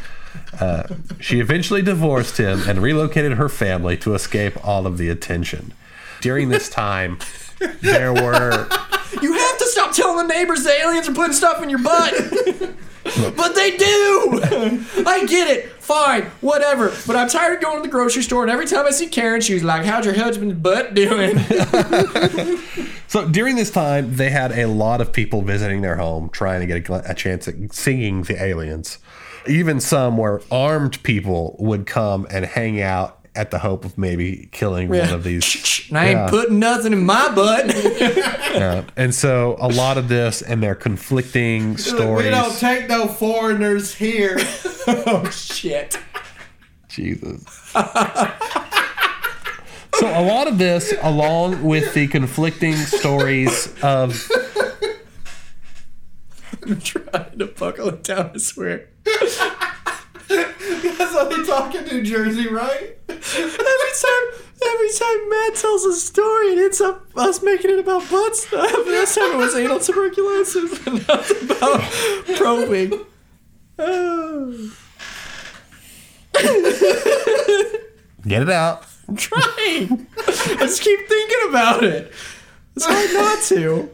[1.20, 5.72] She eventually divorced him and relocated her family to escape all of the attention.
[6.22, 7.18] During this time,
[7.82, 8.83] there were You have to
[9.74, 12.14] stop telling the neighbors the aliens are putting stuff in your butt.
[13.36, 14.40] but they do.
[15.06, 15.70] I get it.
[15.82, 16.94] Fine, whatever.
[17.06, 19.42] But I'm tired of going to the grocery store, and every time I see Karen,
[19.42, 21.38] she's like, "How's your husband's butt doing?"
[23.08, 26.66] so during this time they had a lot of people visiting their home trying to
[26.66, 28.98] get a, a chance at seeing the aliens.
[29.46, 34.48] Even some where armed people would come and hang out at the hope of maybe
[34.52, 35.84] killing one of these.
[35.88, 36.30] And I ain't Yeah.
[36.30, 37.74] putting nothing in my butt.
[38.54, 38.84] Yeah.
[38.96, 42.26] And so a lot of this and their conflicting stories.
[42.26, 44.36] We don't take no foreigners here.
[44.86, 45.98] oh shit.
[46.88, 47.42] Jesus.
[49.94, 54.30] so a lot of this, along with the conflicting stories of
[56.64, 58.30] I'm trying to buckle it down.
[58.34, 58.88] I swear.
[60.98, 62.96] That's how they talk in New Jersey, right?
[63.08, 64.24] Every time,
[64.66, 68.86] every time Matt tells a story, it ends up us making it about butt stuff.
[68.86, 71.80] Last time it was anal tuberculosis, and now it's about
[72.36, 73.04] probing.
[73.78, 74.76] Oh,
[78.26, 78.84] get it out.
[79.08, 80.06] I'm trying.
[80.18, 82.12] I just keep thinking about it.
[82.76, 83.90] It's hard not to.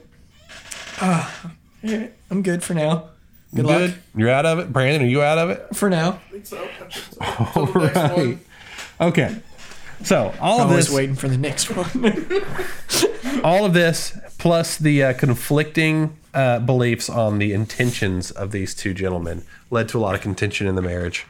[1.83, 3.10] Alright, I'm good for now.
[3.55, 5.03] Good luck You're out of it, Brandon.
[5.03, 5.75] Are you out of it?
[5.75, 6.21] for now.
[7.21, 8.39] All right.
[9.01, 9.37] Okay.
[10.03, 13.45] So all of Always this, waiting for the next one.
[13.45, 18.95] all of this, plus the uh, conflicting uh, beliefs on the intentions of these two
[18.95, 21.27] gentlemen, led to a lot of contention in the marriage,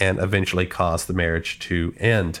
[0.00, 2.40] and eventually caused the marriage to end.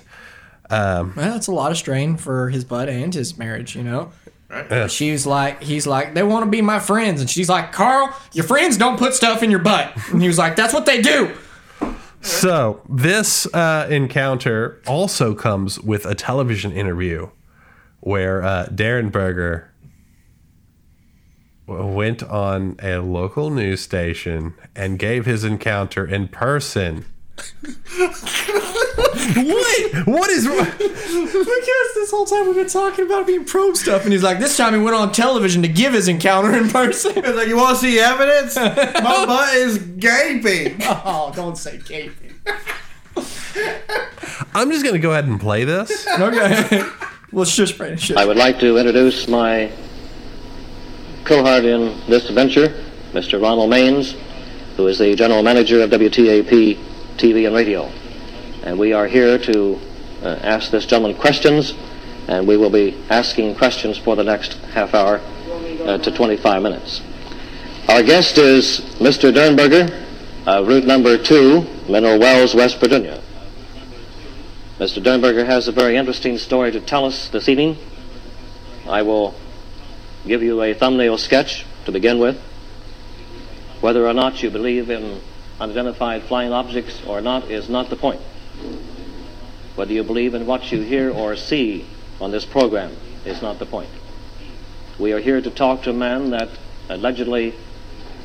[0.70, 4.10] well, it's a lot of strain for his butt and his marriage, you know.
[4.54, 4.86] Yeah.
[4.86, 8.44] She's like, he's like, they want to be my friends, and she's like, Carl, your
[8.44, 11.34] friends don't put stuff in your butt, and he was like, that's what they do.
[12.22, 17.28] So this uh, encounter also comes with a television interview
[18.00, 19.66] where uh, Derenberger
[21.66, 27.04] went on a local news station and gave his encounter in person.
[29.32, 30.06] what?
[30.06, 30.66] What is wrong?
[30.78, 34.56] Because this whole time we've been talking about being probe stuff, and he's like, this
[34.56, 37.12] time he went on television to give his encounter in person.
[37.16, 38.56] It's like, you want to see evidence?
[38.56, 38.92] My
[39.26, 40.76] butt is gaping.
[40.82, 42.34] oh, don't say gaping.
[44.54, 46.06] I'm just gonna go ahead and play this.
[46.18, 46.82] Okay.
[47.32, 48.16] Well, shush, Brandon, shush.
[48.16, 49.70] I would like to introduce my
[51.24, 52.68] cohort in this adventure,
[53.12, 53.40] Mr.
[53.40, 54.12] Ronald Maines,
[54.76, 56.78] who is the general manager of WTAP
[57.16, 57.90] TV and radio.
[58.64, 59.78] And we are here to
[60.22, 61.74] uh, ask this gentleman questions,
[62.28, 65.20] and we will be asking questions for the next half hour
[65.84, 67.02] uh, to 25 minutes.
[67.90, 69.30] Our guest is Mr.
[69.30, 69.92] Derenberger
[70.46, 73.22] of route number two, Mineral Wells, West Virginia.
[74.78, 75.02] Mr.
[75.02, 77.76] Derenberger has a very interesting story to tell us this evening.
[78.88, 79.34] I will
[80.26, 82.40] give you a thumbnail sketch to begin with.
[83.82, 85.20] Whether or not you believe in
[85.60, 88.22] unidentified flying objects or not is not the point.
[89.74, 91.86] Whether you believe in what you hear or see
[92.20, 93.90] on this program is not the point.
[94.98, 96.48] We are here to talk to a man that
[96.88, 97.54] allegedly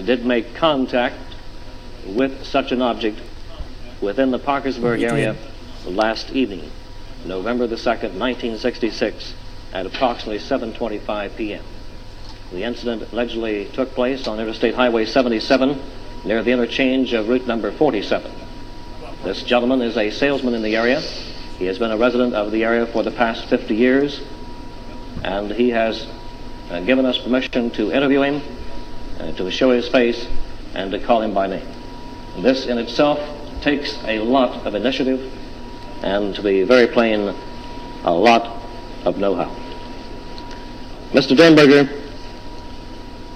[0.03, 1.15] did make contact
[2.05, 3.19] with such an object
[4.01, 5.35] within the Parkersburg area
[5.85, 6.71] last evening,
[7.25, 9.33] November the 2nd, 1966,
[9.73, 11.63] at approximately 7:25 p.m.
[12.51, 15.81] The incident allegedly took place on Interstate Highway 77
[16.25, 18.31] near the interchange of route number 47.
[19.23, 21.01] This gentleman is a salesman in the area.
[21.57, 24.21] He has been a resident of the area for the past 50 years,
[25.25, 26.07] and he has
[26.69, 28.41] uh, given us permission to interview him,
[29.19, 30.25] uh, to show his face,
[30.73, 31.67] and to call him by name.
[32.37, 33.19] This in itself
[33.61, 35.19] takes a lot of initiative,
[36.01, 37.35] and to be very plain,
[38.05, 38.63] a lot
[39.03, 39.53] of know-how.
[41.11, 41.35] Mr.
[41.35, 41.89] Derenberger,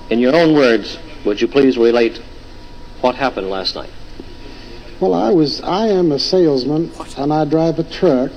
[0.09, 2.19] in your own words, would you please relate
[3.01, 3.89] what happened last night?
[5.03, 8.31] Well, I was I am a salesman and I drive a truck.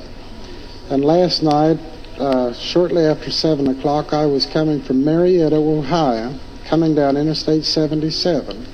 [0.90, 1.79] And last night,
[2.18, 8.66] uh, shortly after seven o'clock, I was coming from Marietta, Ohio, coming down Interstate 77.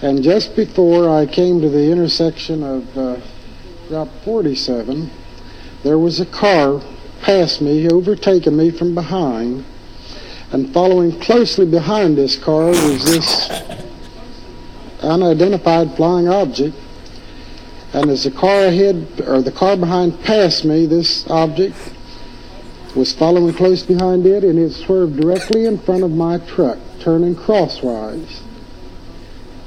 [0.00, 3.20] And just before I came to the intersection of uh,
[3.90, 5.10] Route 47,
[5.82, 6.80] there was a car
[7.20, 9.64] past me, overtaking me from behind.
[10.52, 13.87] And following closely behind this car was this
[15.00, 16.76] unidentified flying object.
[17.92, 21.76] And as the car ahead, or the car behind passed me, this object
[22.94, 27.34] was following close behind it, and it swerved directly in front of my truck, turning
[27.34, 28.42] crosswise.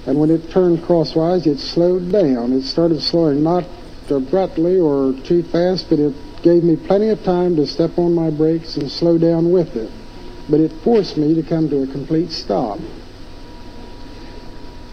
[0.06, 2.54] And when it turned crosswise, it slowed down.
[2.54, 3.64] It started slowing not
[4.10, 8.30] abruptly or too fast, but it gave me plenty of time to step on my
[8.30, 9.92] brakes and slow down with it.
[10.50, 12.80] But it forced me to come to a complete stop.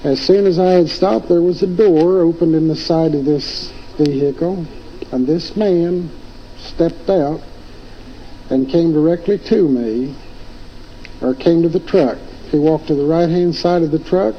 [0.05, 3.25] As soon as I had stopped, there was a door opened in the side of
[3.25, 4.65] this vehicle,
[5.11, 6.11] and this man
[6.57, 7.41] stepped out
[8.49, 10.15] and came directly to me,
[11.21, 12.17] or came to the truck.
[12.51, 14.37] He walked to the right-hand side of the truck,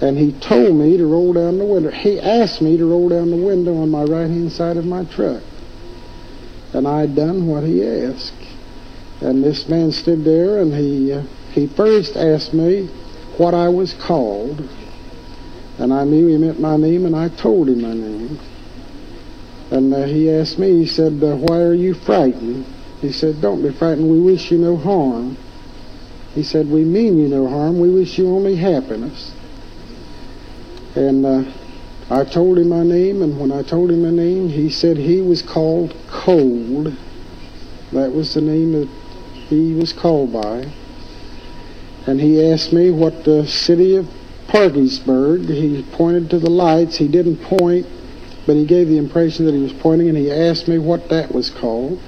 [0.00, 1.90] and he told me to roll down the window.
[1.90, 5.42] He asked me to roll down the window on my right-hand side of my truck.
[6.72, 8.32] And I done what he asked.
[9.20, 12.88] And this man stood there, and he, uh, he first asked me
[13.38, 14.68] what I was called.
[15.78, 18.38] And I knew he meant my name, and I told him my name.
[19.70, 22.66] And uh, he asked me, he said, uh, why are you frightened?
[23.00, 25.36] He said, don't be frightened, we wish you no harm.
[26.34, 29.32] He said, we mean you no harm, we wish you only happiness.
[30.94, 31.44] And uh,
[32.10, 35.22] I told him my name, and when I told him my name, he said he
[35.22, 36.94] was called Cold.
[37.92, 38.88] That was the name that
[39.48, 40.70] he was called by
[42.06, 44.08] and he asked me what the city of
[44.48, 46.96] Parkersburg, he pointed to the lights.
[46.96, 47.86] He didn't point,
[48.46, 51.32] but he gave the impression that he was pointing, and he asked me what that
[51.32, 52.00] was called.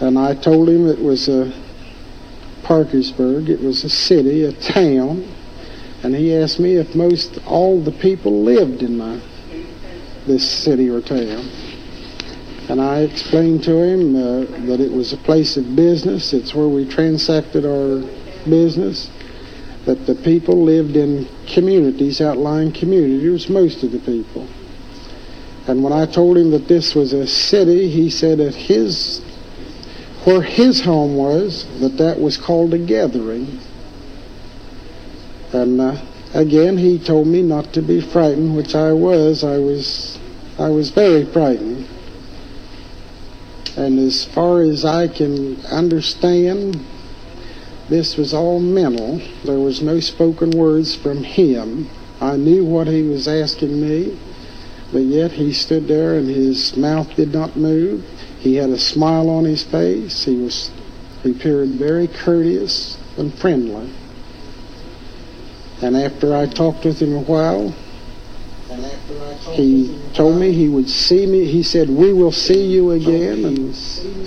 [0.00, 1.52] And I told him it was a
[2.64, 3.48] Parkersburg.
[3.48, 5.28] It was a city, a town.
[6.02, 9.20] And he asked me if most all the people lived in my,
[10.26, 11.48] this city or town.
[12.68, 16.32] And I explained to him uh, that it was a place of business.
[16.32, 18.02] It's where we transacted our
[18.48, 19.10] business,
[19.84, 24.46] that the people lived in communities, outlying communities, most of the people.
[25.66, 29.20] And when I told him that this was a city, he said that his,
[30.24, 33.60] where his home was, that that was called a gathering.
[35.52, 36.02] And uh,
[36.34, 39.44] again, he told me not to be frightened, which I was.
[39.44, 40.18] I was,
[40.58, 41.86] I was very frightened.
[43.76, 46.84] And as far as I can understand,
[47.88, 49.20] this was all mental.
[49.44, 51.88] There was no spoken words from him.
[52.20, 54.18] I knew what he was asking me,
[54.92, 58.04] but yet he stood there and his mouth did not move.
[58.38, 60.24] He had a smile on his face.
[60.24, 60.70] He was
[61.22, 63.92] he appeared very courteous and friendly.
[65.80, 67.74] And after I talked with him a while,
[69.52, 71.44] he told me he would see me.
[71.44, 73.74] He said, "We will see you again," and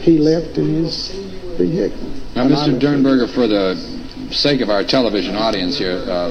[0.01, 1.11] he left in his
[1.57, 2.14] vehicle.
[2.35, 2.77] Now, Mr.
[2.77, 3.75] Derenberger, for the
[4.33, 6.29] sake of our television audience here, uh,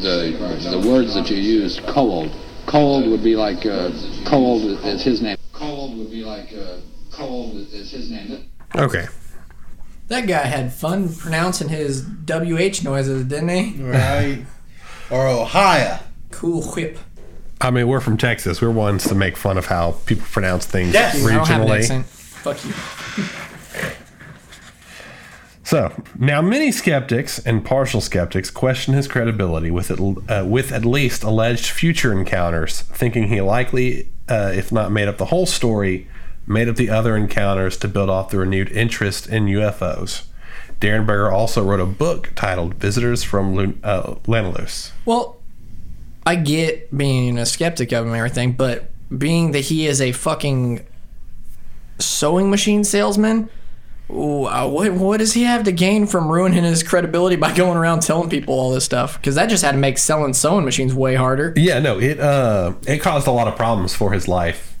[0.00, 2.30] the the words that you used, cold,
[2.66, 3.90] cold would be like uh,
[4.24, 5.36] cold is his name.
[5.52, 6.76] Cold would be like uh,
[7.12, 8.48] cold is his name.
[8.74, 9.06] Okay.
[10.08, 13.82] That guy had fun pronouncing his WH noises, didn't he?
[13.82, 14.44] Right.
[15.10, 15.98] or Ohio.
[16.30, 16.98] Cool whip.
[17.60, 18.62] I mean, we're from Texas.
[18.62, 21.22] We're ones to make fun of how people pronounce things Yes.
[21.24, 21.78] I don't have an regionally.
[21.78, 22.06] accent.
[22.06, 22.72] Fuck you.
[25.70, 31.22] So now, many skeptics and partial skeptics question his credibility with uh, with at least
[31.22, 36.08] alleged future encounters, thinking he likely, uh, if not made up the whole story,
[36.44, 40.24] made up the other encounters to build off the renewed interest in UFOs.
[40.80, 45.38] Derenberger also wrote a book titled "Visitors from Lun- uh, Lanulos." Well,
[46.26, 50.10] I get being a skeptic of him and everything, but being that he is a
[50.10, 50.84] fucking
[52.00, 53.48] sewing machine salesman,
[54.10, 58.28] what what does he have to gain from ruining his credibility by going around telling
[58.28, 59.16] people all this stuff?
[59.16, 61.52] Because that just had to make selling sewing machines way harder.
[61.56, 64.76] Yeah, no, it uh, it caused a lot of problems for his life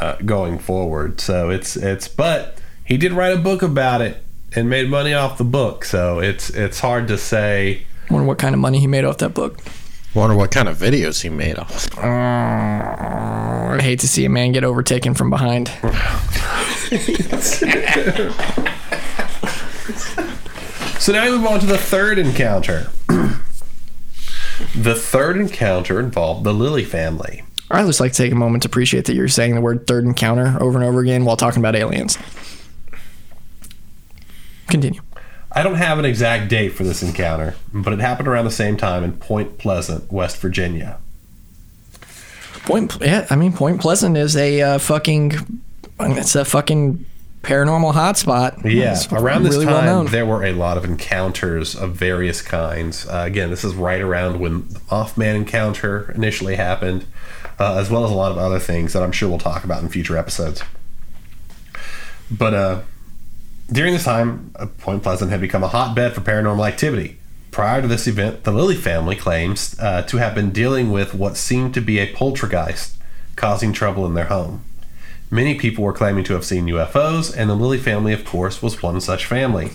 [0.00, 1.20] uh, going forward.
[1.20, 4.22] So it's it's, but he did write a book about it
[4.54, 5.84] and made money off the book.
[5.84, 7.86] So it's it's hard to say.
[8.10, 9.58] Wonder what kind of money he made off that book.
[10.14, 11.88] Wonder what kind of videos he made off.
[11.96, 15.70] Oh, I hate to see a man get overtaken from behind.
[21.00, 22.90] So now we move on to the third encounter.
[24.76, 27.42] the third encounter involved the Lilly family.
[27.70, 30.04] I just like to take a moment to appreciate that you're saying the word third
[30.04, 32.18] encounter over and over again while talking about aliens.
[34.68, 35.00] Continue.
[35.52, 38.76] I don't have an exact date for this encounter, but it happened around the same
[38.76, 40.98] time in Point Pleasant, West Virginia.
[42.64, 45.32] Point, yeah, I mean, Point Pleasant is a uh, fucking,
[46.00, 47.04] it's a fucking
[47.42, 48.62] paranormal hotspot.
[48.70, 50.06] Yeah, It's around this really well time, known.
[50.06, 53.08] there were a lot of encounters of various kinds.
[53.08, 57.06] Uh, again, this is right around when the Mothman encounter initially happened,
[57.58, 59.82] uh, as well as a lot of other things that I'm sure we'll talk about
[59.82, 60.62] in future episodes.
[62.30, 62.80] But uh,
[63.72, 67.18] during this time, uh, Point Pleasant had become a hotbed for paranormal activity.
[67.50, 71.36] Prior to this event, the Lilly family claims uh, to have been dealing with what
[71.36, 72.96] seemed to be a poltergeist
[73.36, 74.64] causing trouble in their home.
[75.30, 78.82] Many people were claiming to have seen UFOs, and the Lilly family, of course, was
[78.82, 79.70] one such family.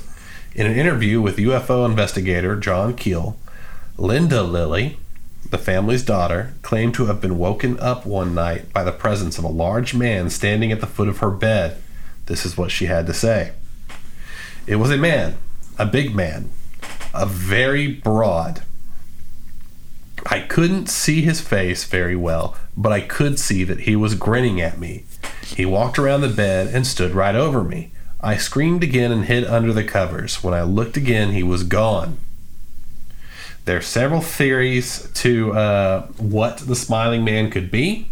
[0.54, 3.38] In an interview with UFO investigator John Keel,
[3.98, 4.98] Linda Lilly,
[5.50, 9.44] the family's daughter, claimed to have been woken up one night by the presence of
[9.44, 11.82] a large man standing at the foot of her bed.
[12.26, 13.52] This is what she had to say.
[14.68, 15.38] It was a man,
[15.78, 16.50] a big man,
[17.14, 18.64] a very broad.
[20.26, 24.60] I couldn't see his face very well, but I could see that he was grinning
[24.60, 25.06] at me.
[25.46, 27.92] He walked around the bed and stood right over me.
[28.22, 30.44] I screamed again and hid under the covers.
[30.44, 32.18] When I looked again, he was gone.
[33.66, 38.10] There are several theories to uh, what the smiling man could be.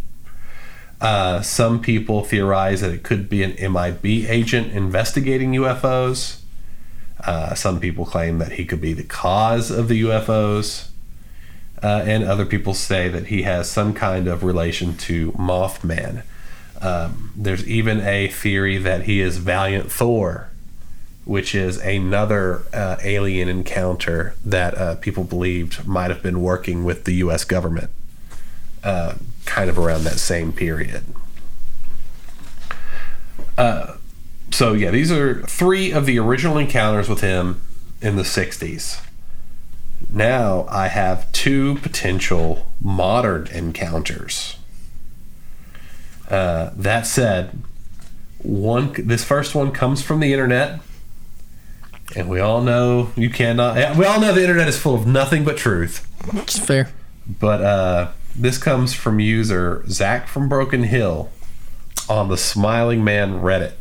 [1.02, 6.43] Uh, some people theorize that it could be an MIB agent investigating UFOs.
[7.26, 10.90] Uh, some people claim that he could be the cause of the UFOs.
[11.82, 16.24] Uh, and other people say that he has some kind of relation to Mothman.
[16.82, 20.50] Um, there's even a theory that he is Valiant Thor,
[21.26, 27.06] which is another uh, alien encounter that uh, people believed might have been working with
[27.06, 27.44] the U.S.
[27.44, 27.90] government,
[28.84, 29.16] uh,
[29.46, 31.04] kind of around that same period.
[33.58, 33.98] Uh,
[34.54, 37.62] so yeah, these are three of the original encounters with him
[38.02, 39.04] in the '60s.
[40.10, 44.58] Now I have two potential modern encounters.
[46.30, 47.62] Uh, that said,
[48.40, 50.82] one this first one comes from the internet,
[52.16, 53.98] and we all know you cannot.
[53.98, 56.08] We all know the internet is full of nothing but truth.
[56.34, 56.92] It's fair.
[57.28, 61.32] But uh, this comes from user Zach from Broken Hill
[62.08, 63.74] on the Smiling Man Reddit.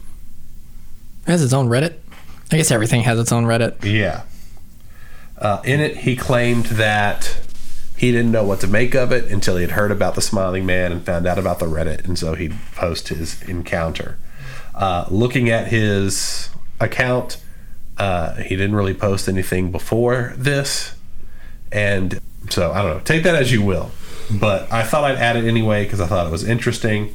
[1.27, 1.95] It has its own Reddit.
[2.51, 3.85] I guess everything has its own Reddit.
[3.85, 4.23] Yeah.
[5.39, 7.41] Uh, in it, he claimed that
[7.97, 10.67] he didn't know what to make of it until he had heard about the Smiling
[10.67, 14.19] Man and found out about the Reddit, and so he'd post his encounter.
[14.75, 16.51] Uh, looking at his
[16.81, 17.41] account,
[17.99, 20.97] uh, he didn't really post anything before this,
[21.71, 22.21] and
[22.51, 23.03] so I don't know.
[23.05, 23.93] Take that as you will,
[24.31, 27.15] but I thought I'd add it anyway because I thought it was interesting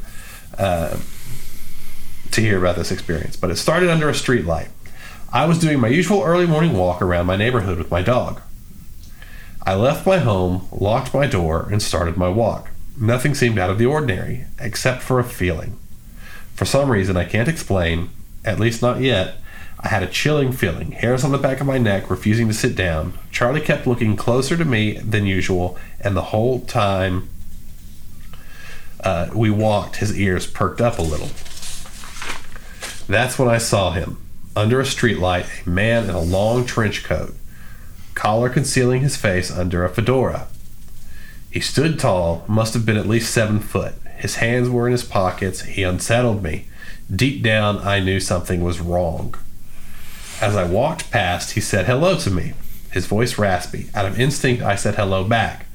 [0.58, 0.98] uh,
[2.38, 3.36] to hear about this experience.
[3.36, 4.70] But it started under a streetlight.
[5.34, 8.42] I was doing my usual early morning walk around my neighborhood with my dog.
[9.64, 12.70] I left my home, locked my door, and started my walk.
[12.96, 15.78] Nothing seemed out of the ordinary, except for a feeling.
[16.54, 18.12] For some reason I can't explain,
[18.46, 19.38] at least not yet,
[19.80, 22.76] I had a chilling feeling, hairs on the back of my neck, refusing to sit
[22.76, 23.14] down.
[23.32, 27.30] Charlie kept looking closer to me than usual, and the whole time
[29.04, 31.30] uh, we walked, his ears perked up a little.
[33.08, 34.18] That's when I saw him.
[34.56, 37.36] Under a streetlight, a man in a long trench coat,
[38.16, 40.48] collar concealing his face under a fedora.
[41.52, 43.94] He stood tall, must have been at least seven foot.
[44.18, 45.62] His hands were in his pockets.
[45.62, 46.68] He unsettled me.
[47.14, 49.36] Deep down, I knew something was wrong.
[50.42, 52.54] As I walked past, he said hello to me,
[52.92, 53.90] his voice raspy.
[53.96, 55.68] Out of instinct, I said hello back.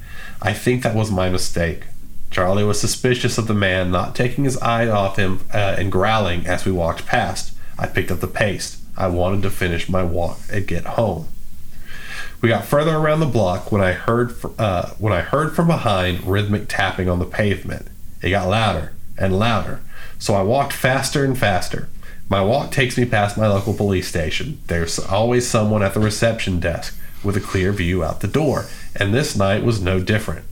[0.43, 1.85] I think that was my mistake.
[2.33, 6.47] Charlie was suspicious of the man not taking his eye off him uh, and growling
[6.47, 7.55] as we walked past.
[7.79, 8.83] I picked up the pace.
[8.97, 11.29] I wanted to finish my walk and get home.
[12.41, 16.27] We got further around the block when I heard uh, when I heard from behind
[16.27, 17.87] rhythmic tapping on the pavement.
[18.23, 19.81] It got louder and louder,
[20.19, 21.89] so I walked faster and faster.
[22.29, 24.59] My walk takes me past my local police station.
[24.67, 28.67] There's always someone at the reception desk with a clear view out the door,
[28.97, 30.45] and this night was no different.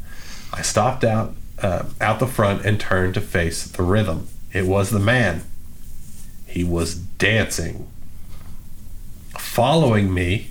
[0.53, 4.29] I stopped out uh, out the front and turned to face the rhythm.
[4.53, 5.43] It was the man.
[6.47, 7.89] He was dancing,
[9.39, 10.51] following me,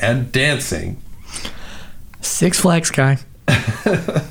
[0.00, 1.00] and dancing.
[2.20, 3.18] Six Flags guy.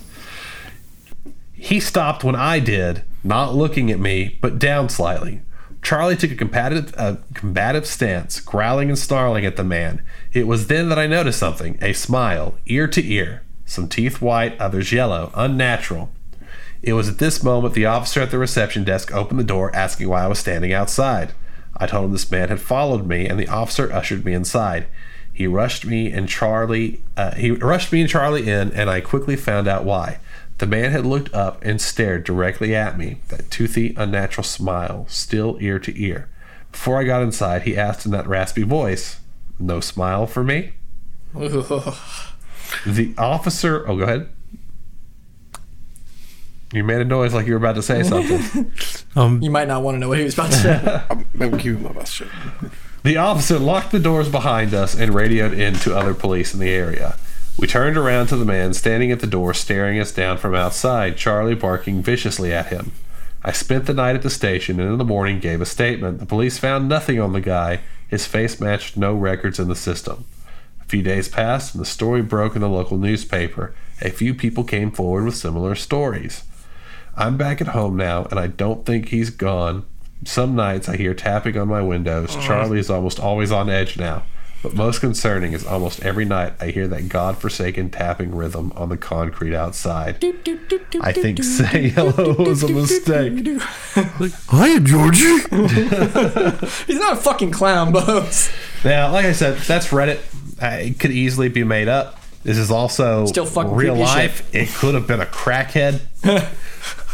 [1.62, 5.41] He stopped when I did, not looking at me, but down slightly.
[5.84, 10.01] Charlie took a combative, a combative stance, growling and snarling at the man.
[10.34, 14.59] It was then that I noticed something a smile, ear to ear, some teeth white,
[14.59, 16.11] others yellow, unnatural.
[16.84, 20.09] It was at this moment the officer at the reception desk opened the door, asking
[20.09, 21.32] why I was standing outside.
[21.78, 24.88] I told him this man had followed me, and the officer ushered me inside.
[25.32, 27.01] He rushed me and Charlie.
[27.15, 30.19] Uh, he rushed me and Charlie in, and I quickly found out why.
[30.57, 35.57] The man had looked up and stared directly at me, that toothy, unnatural smile, still
[35.61, 36.30] ear to ear.
[36.74, 39.22] Before I got inside, he asked in that raspy voice,
[39.57, 40.74] "No smile for me?"
[42.86, 43.88] The officer.
[43.88, 44.30] Oh, go ahead.
[46.74, 48.72] You made a noise like you were about to say something.
[49.15, 51.03] Um, you might not want to know what he was about to say.
[51.34, 52.28] Maybe give you my best shot.
[53.03, 56.69] The officer locked the doors behind us and radioed in to other police in the
[56.69, 57.17] area.
[57.57, 61.17] We turned around to the man standing at the door, staring us down from outside,
[61.17, 62.91] Charlie barking viciously at him.
[63.43, 66.19] I spent the night at the station and in the morning gave a statement.
[66.19, 67.82] The police found nothing on the guy.
[68.07, 70.26] His face matched no records in the system.
[70.92, 73.74] A few days passed and the story broke in the local newspaper.
[74.02, 76.44] A few people came forward with similar stories.
[77.16, 79.86] I'm back at home now and I don't think he's gone.
[80.26, 82.36] Some nights I hear tapping on my windows.
[82.36, 84.24] Charlie is almost always on edge now.
[84.62, 88.98] But most concerning is almost every night I hear that god-forsaken tapping rhythm on the
[88.98, 90.22] concrete outside.
[91.02, 93.48] I think say hello was a mistake.
[94.52, 95.24] Hiya, Georgie.
[96.86, 98.52] He's not a fucking clown, Boze.
[98.84, 100.20] Now, like I said, that's Reddit.
[100.62, 102.20] Uh, it could easily be made up.
[102.43, 104.47] This is also Still fucking real life.
[104.53, 106.01] It could have been a crackhead.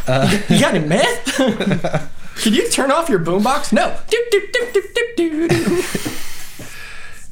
[0.07, 1.35] You got any meth?
[2.41, 3.73] Can you turn off your boombox?
[3.73, 3.93] No.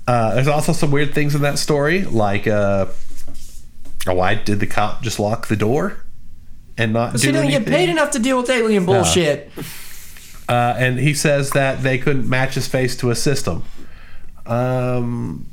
[0.07, 2.85] Uh, there's also some weird things in that story, like uh,
[4.05, 5.97] why did the cop just lock the door
[6.77, 7.63] and not So do you don't anything?
[7.63, 9.49] get paid enough to deal with alien bullshit.
[10.47, 13.63] Uh, and he says that they couldn't match his face to a system.
[14.45, 15.47] Um,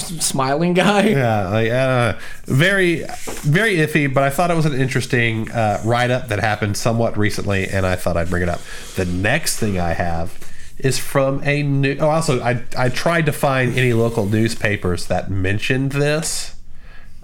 [0.00, 1.08] Smiling guy.
[1.08, 3.04] yeah, like, uh, very,
[3.42, 4.12] very iffy.
[4.12, 7.86] But I thought it was an interesting uh, write up that happened somewhat recently, and
[7.86, 8.60] I thought I'd bring it up.
[8.96, 10.38] The next thing I have
[10.78, 11.96] is from a new.
[12.00, 16.54] Oh, also, I I tried to find any local newspapers that mentioned this.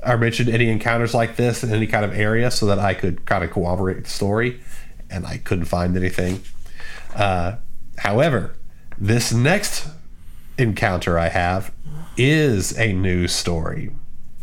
[0.07, 3.25] Or mentioned any encounters like this in any kind of area so that I could
[3.25, 4.61] kind of corroborate the story,
[5.09, 6.43] and I couldn't find anything.
[7.15, 7.57] Uh,
[7.97, 8.55] however,
[8.99, 9.89] this next
[10.59, 11.73] encounter I have
[12.17, 13.91] is a news story.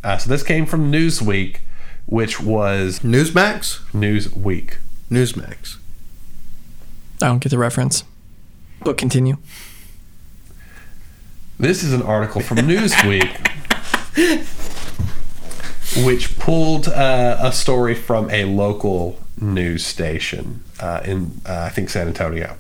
[0.04, 1.58] Uh, so this came from Newsweek,
[2.06, 3.80] which was Newsmax?
[3.92, 4.78] Newsweek.
[5.10, 5.78] Newsmax.
[7.22, 8.04] I don't get the reference.
[8.84, 9.38] But continue.
[11.60, 13.30] This is an article from Newsweek,
[16.04, 21.92] which pulled uh, a story from a local news station uh, in, uh, I think,
[21.92, 22.56] San Antonio.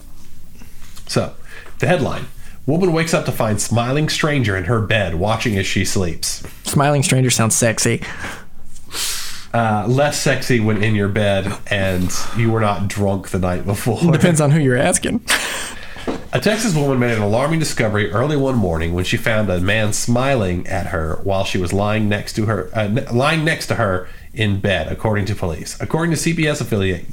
[1.07, 1.34] So,
[1.80, 2.28] the headline
[2.66, 6.43] Woman wakes up to find smiling stranger in her bed watching as she sleeps.
[6.64, 8.01] Smiling stranger sounds sexy.
[9.53, 13.99] Uh, less sexy when in your bed and you were not drunk the night before.
[14.12, 15.22] Depends on who you're asking.
[16.34, 19.91] A Texas woman made an alarming discovery early one morning when she found a man
[19.91, 23.76] smiling at her while she was lying next to her, uh, n- lying next to
[23.76, 25.78] her in bed, according to police.
[25.82, 27.05] According to CBS affiliate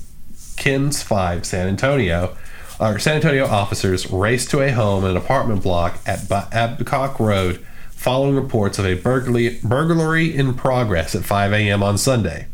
[0.56, 2.36] KENS Five San Antonio,
[2.80, 6.76] or San Antonio officers raced to a home in an apartment block at Ba-
[7.18, 11.82] Road following reports of a burglary, burglary in progress at 5 a.m.
[11.82, 12.46] on Sunday.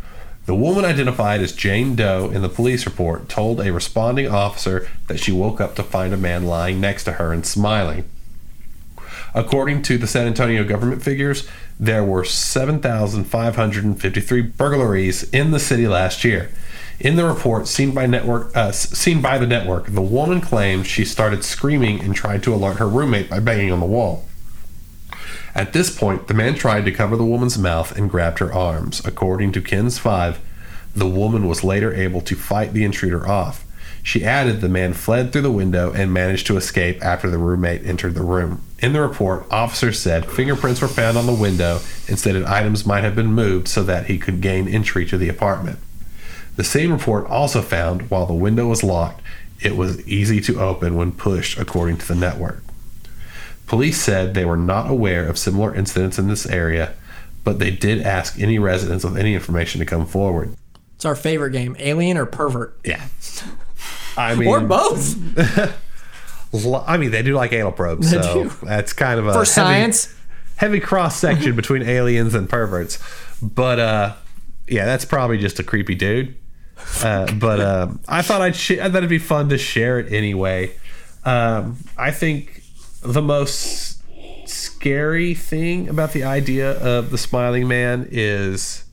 [0.47, 5.21] The woman identified as Jane Doe in the police report told a responding officer that
[5.21, 8.05] she woke up to find a man lying next to her and smiling.
[9.35, 11.47] According to the San Antonio government figures,
[11.81, 16.51] there were 7,553 burglaries in the city last year.
[17.01, 21.05] In the report seen by network, uh, seen by the network, the woman claimed she
[21.05, 24.25] started screaming and tried to alert her roommate by banging on the wall.
[25.55, 29.05] At this point, the man tried to cover the woman's mouth and grabbed her arms.
[29.05, 30.41] According to KENS 5,
[30.95, 33.65] the woman was later able to fight the intruder off.
[34.03, 37.87] She added the man fled through the window and managed to escape after the roommate
[37.87, 38.63] entered the room.
[38.79, 43.03] In the report, officers said fingerprints were found on the window and stated items might
[43.03, 45.79] have been moved so that he could gain entry to the apartment.
[46.57, 49.21] The same report also found, while the window was locked,
[49.61, 52.63] It was easy to open when pushed, according to the network.
[53.67, 56.93] Police said they were not aware of similar incidents in this area,
[57.45, 60.55] but they did ask any residents with any information to come forward.
[60.97, 63.03] It's our favorite game, Alien or Pervert, Yeah.
[64.17, 65.17] I mean, or both
[66.87, 68.53] I mean, they do like anal probes, They so do.
[68.63, 70.15] that's kind of a for heavy- science.
[70.57, 72.99] heavy cross section between aliens and perverts.
[73.43, 74.15] But uh,
[74.69, 76.37] yeah, that's probably just a creepy dude.
[77.03, 80.13] Uh, but um, I thought I'd sh- I thought it'd be fun to share it
[80.13, 80.73] anyway.
[81.25, 82.63] Um, I think
[83.03, 84.03] the most
[84.49, 88.85] scary thing about the idea of the smiling man is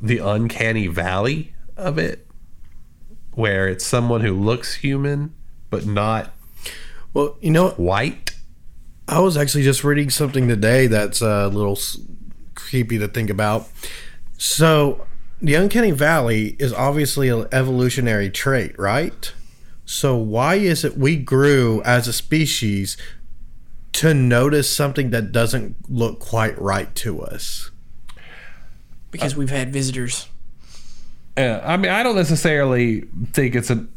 [0.00, 2.26] the uncanny valley of it,
[3.32, 5.34] where it's someone who looks human
[5.70, 6.32] but not
[7.14, 8.34] Well, you know, white.
[9.06, 11.78] I was actually just reading something today that's a little
[12.54, 13.66] creepy to think about.
[14.36, 15.06] So,
[15.40, 19.32] the uncanny valley is obviously an evolutionary trait, right?
[19.84, 22.96] So, why is it we grew as a species
[23.92, 27.70] to notice something that doesn't look quite right to us?
[29.10, 30.28] Because we've had visitors.
[31.38, 33.88] Yeah, I mean, I don't necessarily think it's an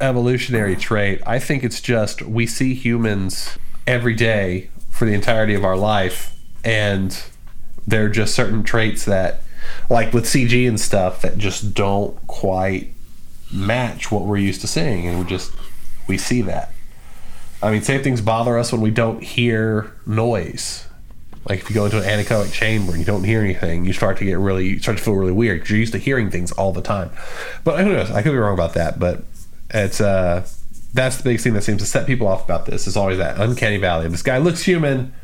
[0.00, 1.20] evolutionary trait.
[1.26, 6.36] I think it's just we see humans every day for the entirety of our life,
[6.62, 7.20] and
[7.86, 9.42] there are just certain traits that,
[9.88, 12.92] like with CG and stuff, that just don't quite
[13.52, 15.52] match what we're used to seeing, and we just
[16.06, 16.72] we see that.
[17.62, 20.86] I mean, same things bother us when we don't hear noise.
[21.48, 24.18] Like if you go into an anechoic chamber and you don't hear anything, you start
[24.18, 26.52] to get really, you start to feel really weird because you're used to hearing things
[26.52, 27.10] all the time.
[27.64, 28.10] But who knows?
[28.10, 28.98] I could be wrong about that.
[28.98, 29.24] But
[29.70, 30.46] it's uh,
[30.92, 32.86] that's the big thing that seems to set people off about this.
[32.86, 34.08] Is always that uncanny valley.
[34.08, 35.14] This guy looks human,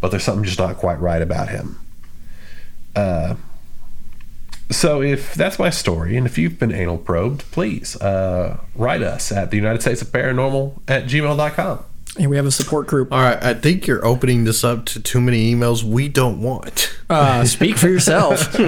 [0.00, 1.78] but there's something just not quite right about him.
[2.98, 3.34] Uh,
[4.70, 9.32] so if that's my story, and if you've been anal probed, please uh, write us
[9.32, 11.84] at the United States of Paranormal at gmail.com.
[12.18, 13.12] And we have a support group.
[13.12, 16.94] All right, I think you're opening this up to too many emails we don't want.
[17.08, 18.54] Uh, speak for yourself.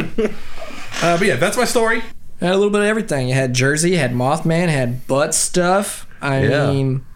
[1.03, 2.01] Uh, but yeah, that's my story.
[2.41, 3.29] had a little bit of everything.
[3.29, 6.07] You had Jersey, had Mothman, had butt stuff.
[6.21, 6.67] I Yeah.
[6.73, 7.07] mean,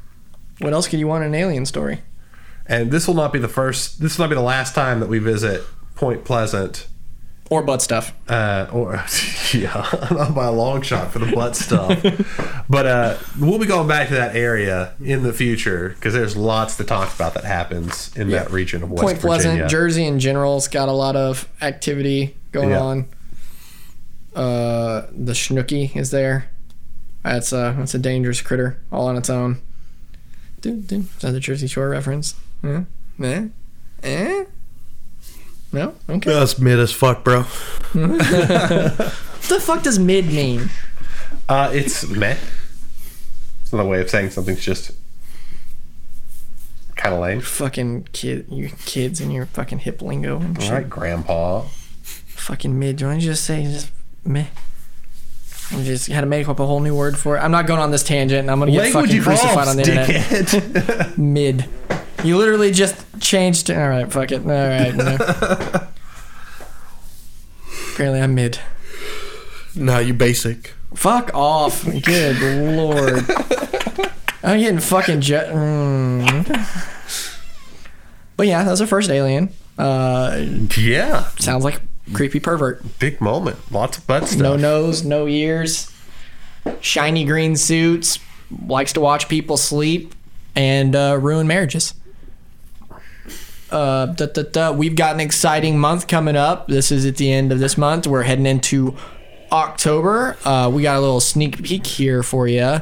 [0.61, 2.01] what else could you want in an alien story?
[2.67, 4.01] And this will not be the first.
[4.01, 5.65] This will not be the last time that we visit
[5.97, 6.87] Point Pleasant.
[7.51, 8.15] Or butt stuff.
[8.27, 9.05] Uh, or
[9.53, 12.03] yeah, not by a long shot for the butt stuff.
[12.71, 16.77] but uh, we'll be going back to that area in the future because there's lots
[16.79, 19.69] to talk about that happens in that region of West Point Pleasant, Virginia.
[19.69, 22.81] Jersey in general's got a lot of activity going Yeah.
[22.81, 23.07] on.
[24.35, 26.51] Uh, the Snooki is there.
[27.23, 29.61] That's a that's a dangerous critter all on its own.
[30.61, 31.01] Do, do.
[31.01, 32.35] Is that the Jersey Shore reference?
[32.63, 32.83] Huh?
[33.23, 33.49] Eh?
[34.03, 34.45] Eh?
[35.75, 35.95] No?
[36.09, 36.31] Okay.
[36.33, 37.43] That's mid as fuck, bro.
[37.43, 38.19] What
[39.49, 40.71] the fuck does mid mean?
[41.49, 42.37] uh, it's meh.
[43.63, 44.93] It's not a way of saying something's just
[46.97, 47.41] kind of lame.
[47.41, 50.73] Fucking kid, your kids and your fucking hip lingo and All shit.
[50.73, 51.63] right, Grandpa.
[52.03, 53.01] Fucking mid.
[53.03, 53.91] Why don't you just say just
[54.25, 54.47] meh?
[55.73, 57.41] I just had to make up a whole new word for it.
[57.41, 58.41] I'm not going on this tangent.
[58.41, 60.07] and I'm gonna get Language fucking crucified evolves, on the internet.
[60.47, 61.19] dickhead.
[61.19, 61.65] Mid.
[62.25, 63.71] You literally just changed.
[63.71, 64.41] All right, fuck it.
[64.41, 64.95] All right.
[64.95, 65.15] no.
[67.93, 68.59] Apparently, I'm mid.
[69.77, 70.73] Nah, you basic.
[70.95, 71.85] Fuck off.
[71.85, 72.41] Good
[72.77, 73.25] lord.
[74.43, 75.53] I'm getting fucking jet.
[75.53, 76.45] Mm.
[78.37, 79.51] But yeah, that was our first alien.
[79.79, 80.45] Uh,
[80.77, 81.81] yeah, sounds like
[82.13, 82.99] creepy pervert.
[82.99, 83.59] big moment.
[83.73, 84.41] Lots of butt stuff.
[84.41, 85.93] No nose, no ears,
[86.81, 88.19] shiny green suits,
[88.67, 90.15] likes to watch people sleep,
[90.55, 91.95] and uh, ruin marriages.
[93.71, 94.73] Uh, da, da, da.
[94.73, 96.69] We've got an exciting month coming up.
[96.69, 98.07] This is at the end of this month.
[98.07, 98.95] We're heading into
[99.51, 100.37] October.
[100.45, 102.81] Uh, we got a little sneak peek here for you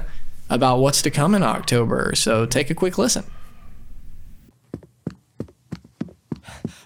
[0.51, 2.13] about what's to come in October.
[2.15, 3.25] So take a quick listen.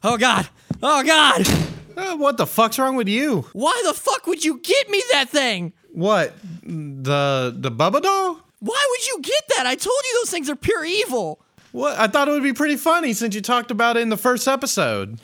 [0.04, 0.48] Oh God!
[0.82, 1.48] Oh God!
[1.96, 3.46] Uh, what the fuck's wrong with you?
[3.52, 5.72] Why the fuck would you get me that thing?
[5.92, 6.34] What?
[6.62, 8.40] The the Bubba doll?
[8.60, 9.66] Why would you get that?
[9.66, 11.40] I told you those things are pure evil.
[11.76, 11.98] What?
[11.98, 14.48] I thought it would be pretty funny since you talked about it in the first
[14.48, 15.20] episode.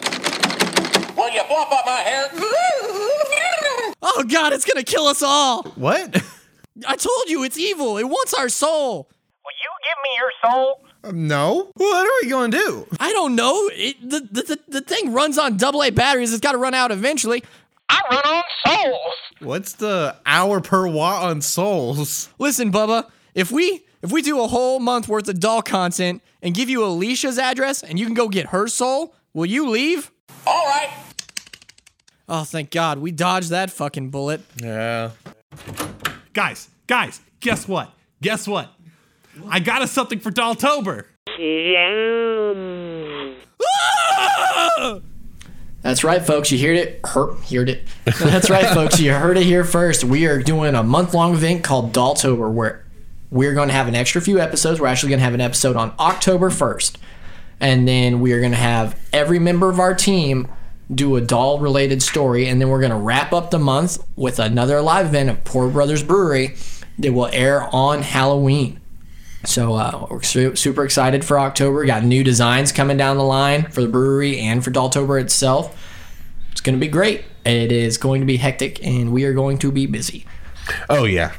[1.17, 2.29] Will you flop up my hair?
[4.05, 5.63] Oh god, it's gonna kill us all.
[5.77, 6.23] What?
[6.87, 7.97] I told you it's evil.
[7.97, 9.09] It wants our soul.
[9.45, 10.85] Will you give me your soul?
[11.05, 11.71] Um, no.
[11.75, 12.87] What are we gonna do?
[13.01, 13.71] I don't know.
[13.73, 16.33] It, the, the, the, the thing runs on double A batteries.
[16.33, 17.45] It's got to run out eventually.
[17.89, 19.15] I run on souls.
[19.39, 22.29] What's the hour per watt on souls?
[22.39, 26.55] Listen, Bubba, if we if we do a whole month worth of doll content and
[26.55, 30.11] give you Alicia's address and you can go get her soul, will you leave?
[30.47, 30.91] All right.
[32.29, 34.41] Oh, thank God, we dodged that fucking bullet.
[34.57, 35.11] Yeah.
[36.33, 37.93] Guys, guys, guess what?
[38.21, 38.73] Guess what?
[39.49, 41.05] I got us something for Dolltober.
[45.83, 46.53] That's right, folks.
[46.53, 47.01] You heard it.
[47.05, 47.87] Her- heard it.
[48.21, 49.01] That's right, folks.
[49.01, 50.05] You heard it here first.
[50.05, 52.82] We are doing a month long event called Dolltober where
[53.33, 54.79] we're going to have an extra few episodes.
[54.79, 56.97] We're actually going to have an episode on October 1st.
[57.61, 60.49] And then we are going to have every member of our team
[60.95, 62.47] do a doll related story.
[62.47, 65.71] And then we're going to wrap up the month with another live event of Poor
[65.71, 66.57] Brothers Brewery
[66.99, 68.79] that will air on Halloween.
[69.45, 71.81] So uh, we're su- super excited for October.
[71.81, 75.75] We got new designs coming down the line for the brewery and for Dolltober itself.
[76.51, 77.25] It's going to be great.
[77.47, 80.27] It is going to be hectic, and we are going to be busy.
[80.89, 81.33] Oh yeah,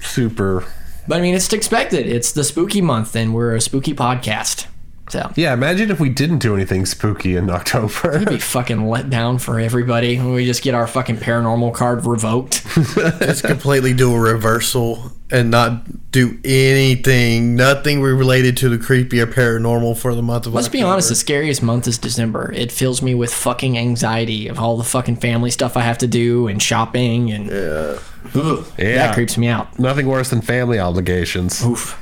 [0.00, 0.64] super.
[1.08, 2.06] But I mean, it's expected.
[2.06, 4.66] It's the spooky month, and we're a spooky podcast.
[5.08, 8.12] So Yeah, imagine if we didn't do anything spooky in October.
[8.14, 12.06] it'd be fucking let down for everybody when we just get our fucking paranormal card
[12.06, 12.64] revoked.
[12.74, 15.82] Just completely do a reversal and not
[16.12, 20.82] do anything, nothing related to the creepy or paranormal for the month of Let's be
[20.82, 22.52] honest, the scariest month is December.
[22.52, 26.08] It fills me with fucking anxiety of all the fucking family stuff I have to
[26.08, 28.94] do and shopping and Ugh, Yeah.
[29.06, 29.78] that creeps me out.
[29.78, 31.64] Nothing worse than family obligations.
[31.64, 31.96] Oof.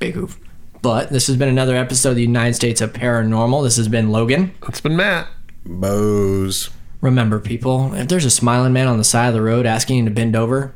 [0.00, 0.38] Big oof.
[0.82, 3.62] But this has been another episode of the United States of Paranormal.
[3.64, 4.52] This has been Logan.
[4.68, 5.26] It's been Matt.
[5.64, 6.70] Boze.
[7.00, 10.04] Remember, people, if there's a smiling man on the side of the road asking you
[10.06, 10.74] to bend over,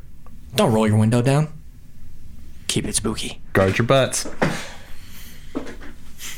[0.55, 1.49] don't roll your window down.
[2.73, 3.43] Keep it spooky.
[3.53, 4.27] Guard your butts.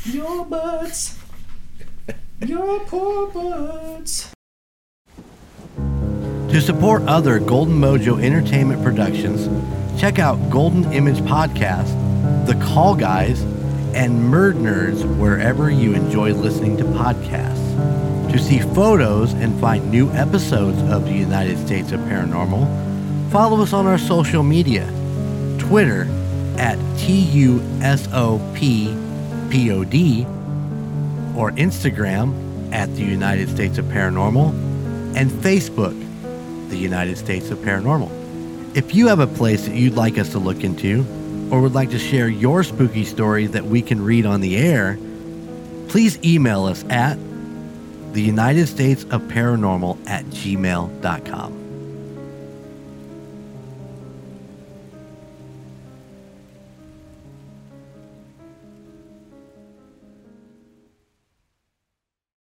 [0.05, 1.16] Your butts.
[2.45, 4.32] Your poor butts.
[5.76, 9.49] To support other Golden Mojo Entertainment productions,
[10.01, 11.95] check out Golden Image Podcast,
[12.49, 13.43] The Call Guys,
[13.95, 18.32] and MurdNerds wherever you enjoy listening to podcasts.
[18.32, 23.72] To see photos and find new episodes of the United States of Paranormal, follow us
[23.72, 24.93] on our social media
[25.61, 26.09] Twitter
[26.59, 27.74] at TUSOPPOD
[31.36, 34.50] or Instagram at the United States of Paranormal
[35.16, 35.94] and Facebook,
[36.70, 38.76] the United States of Paranormal.
[38.76, 41.07] If you have a place that you'd like us to look into
[41.50, 44.98] or would like to share your spooky story that we can read on the air,
[45.88, 47.16] please email us at
[48.12, 51.63] the United States of Paranormal at gmail.com.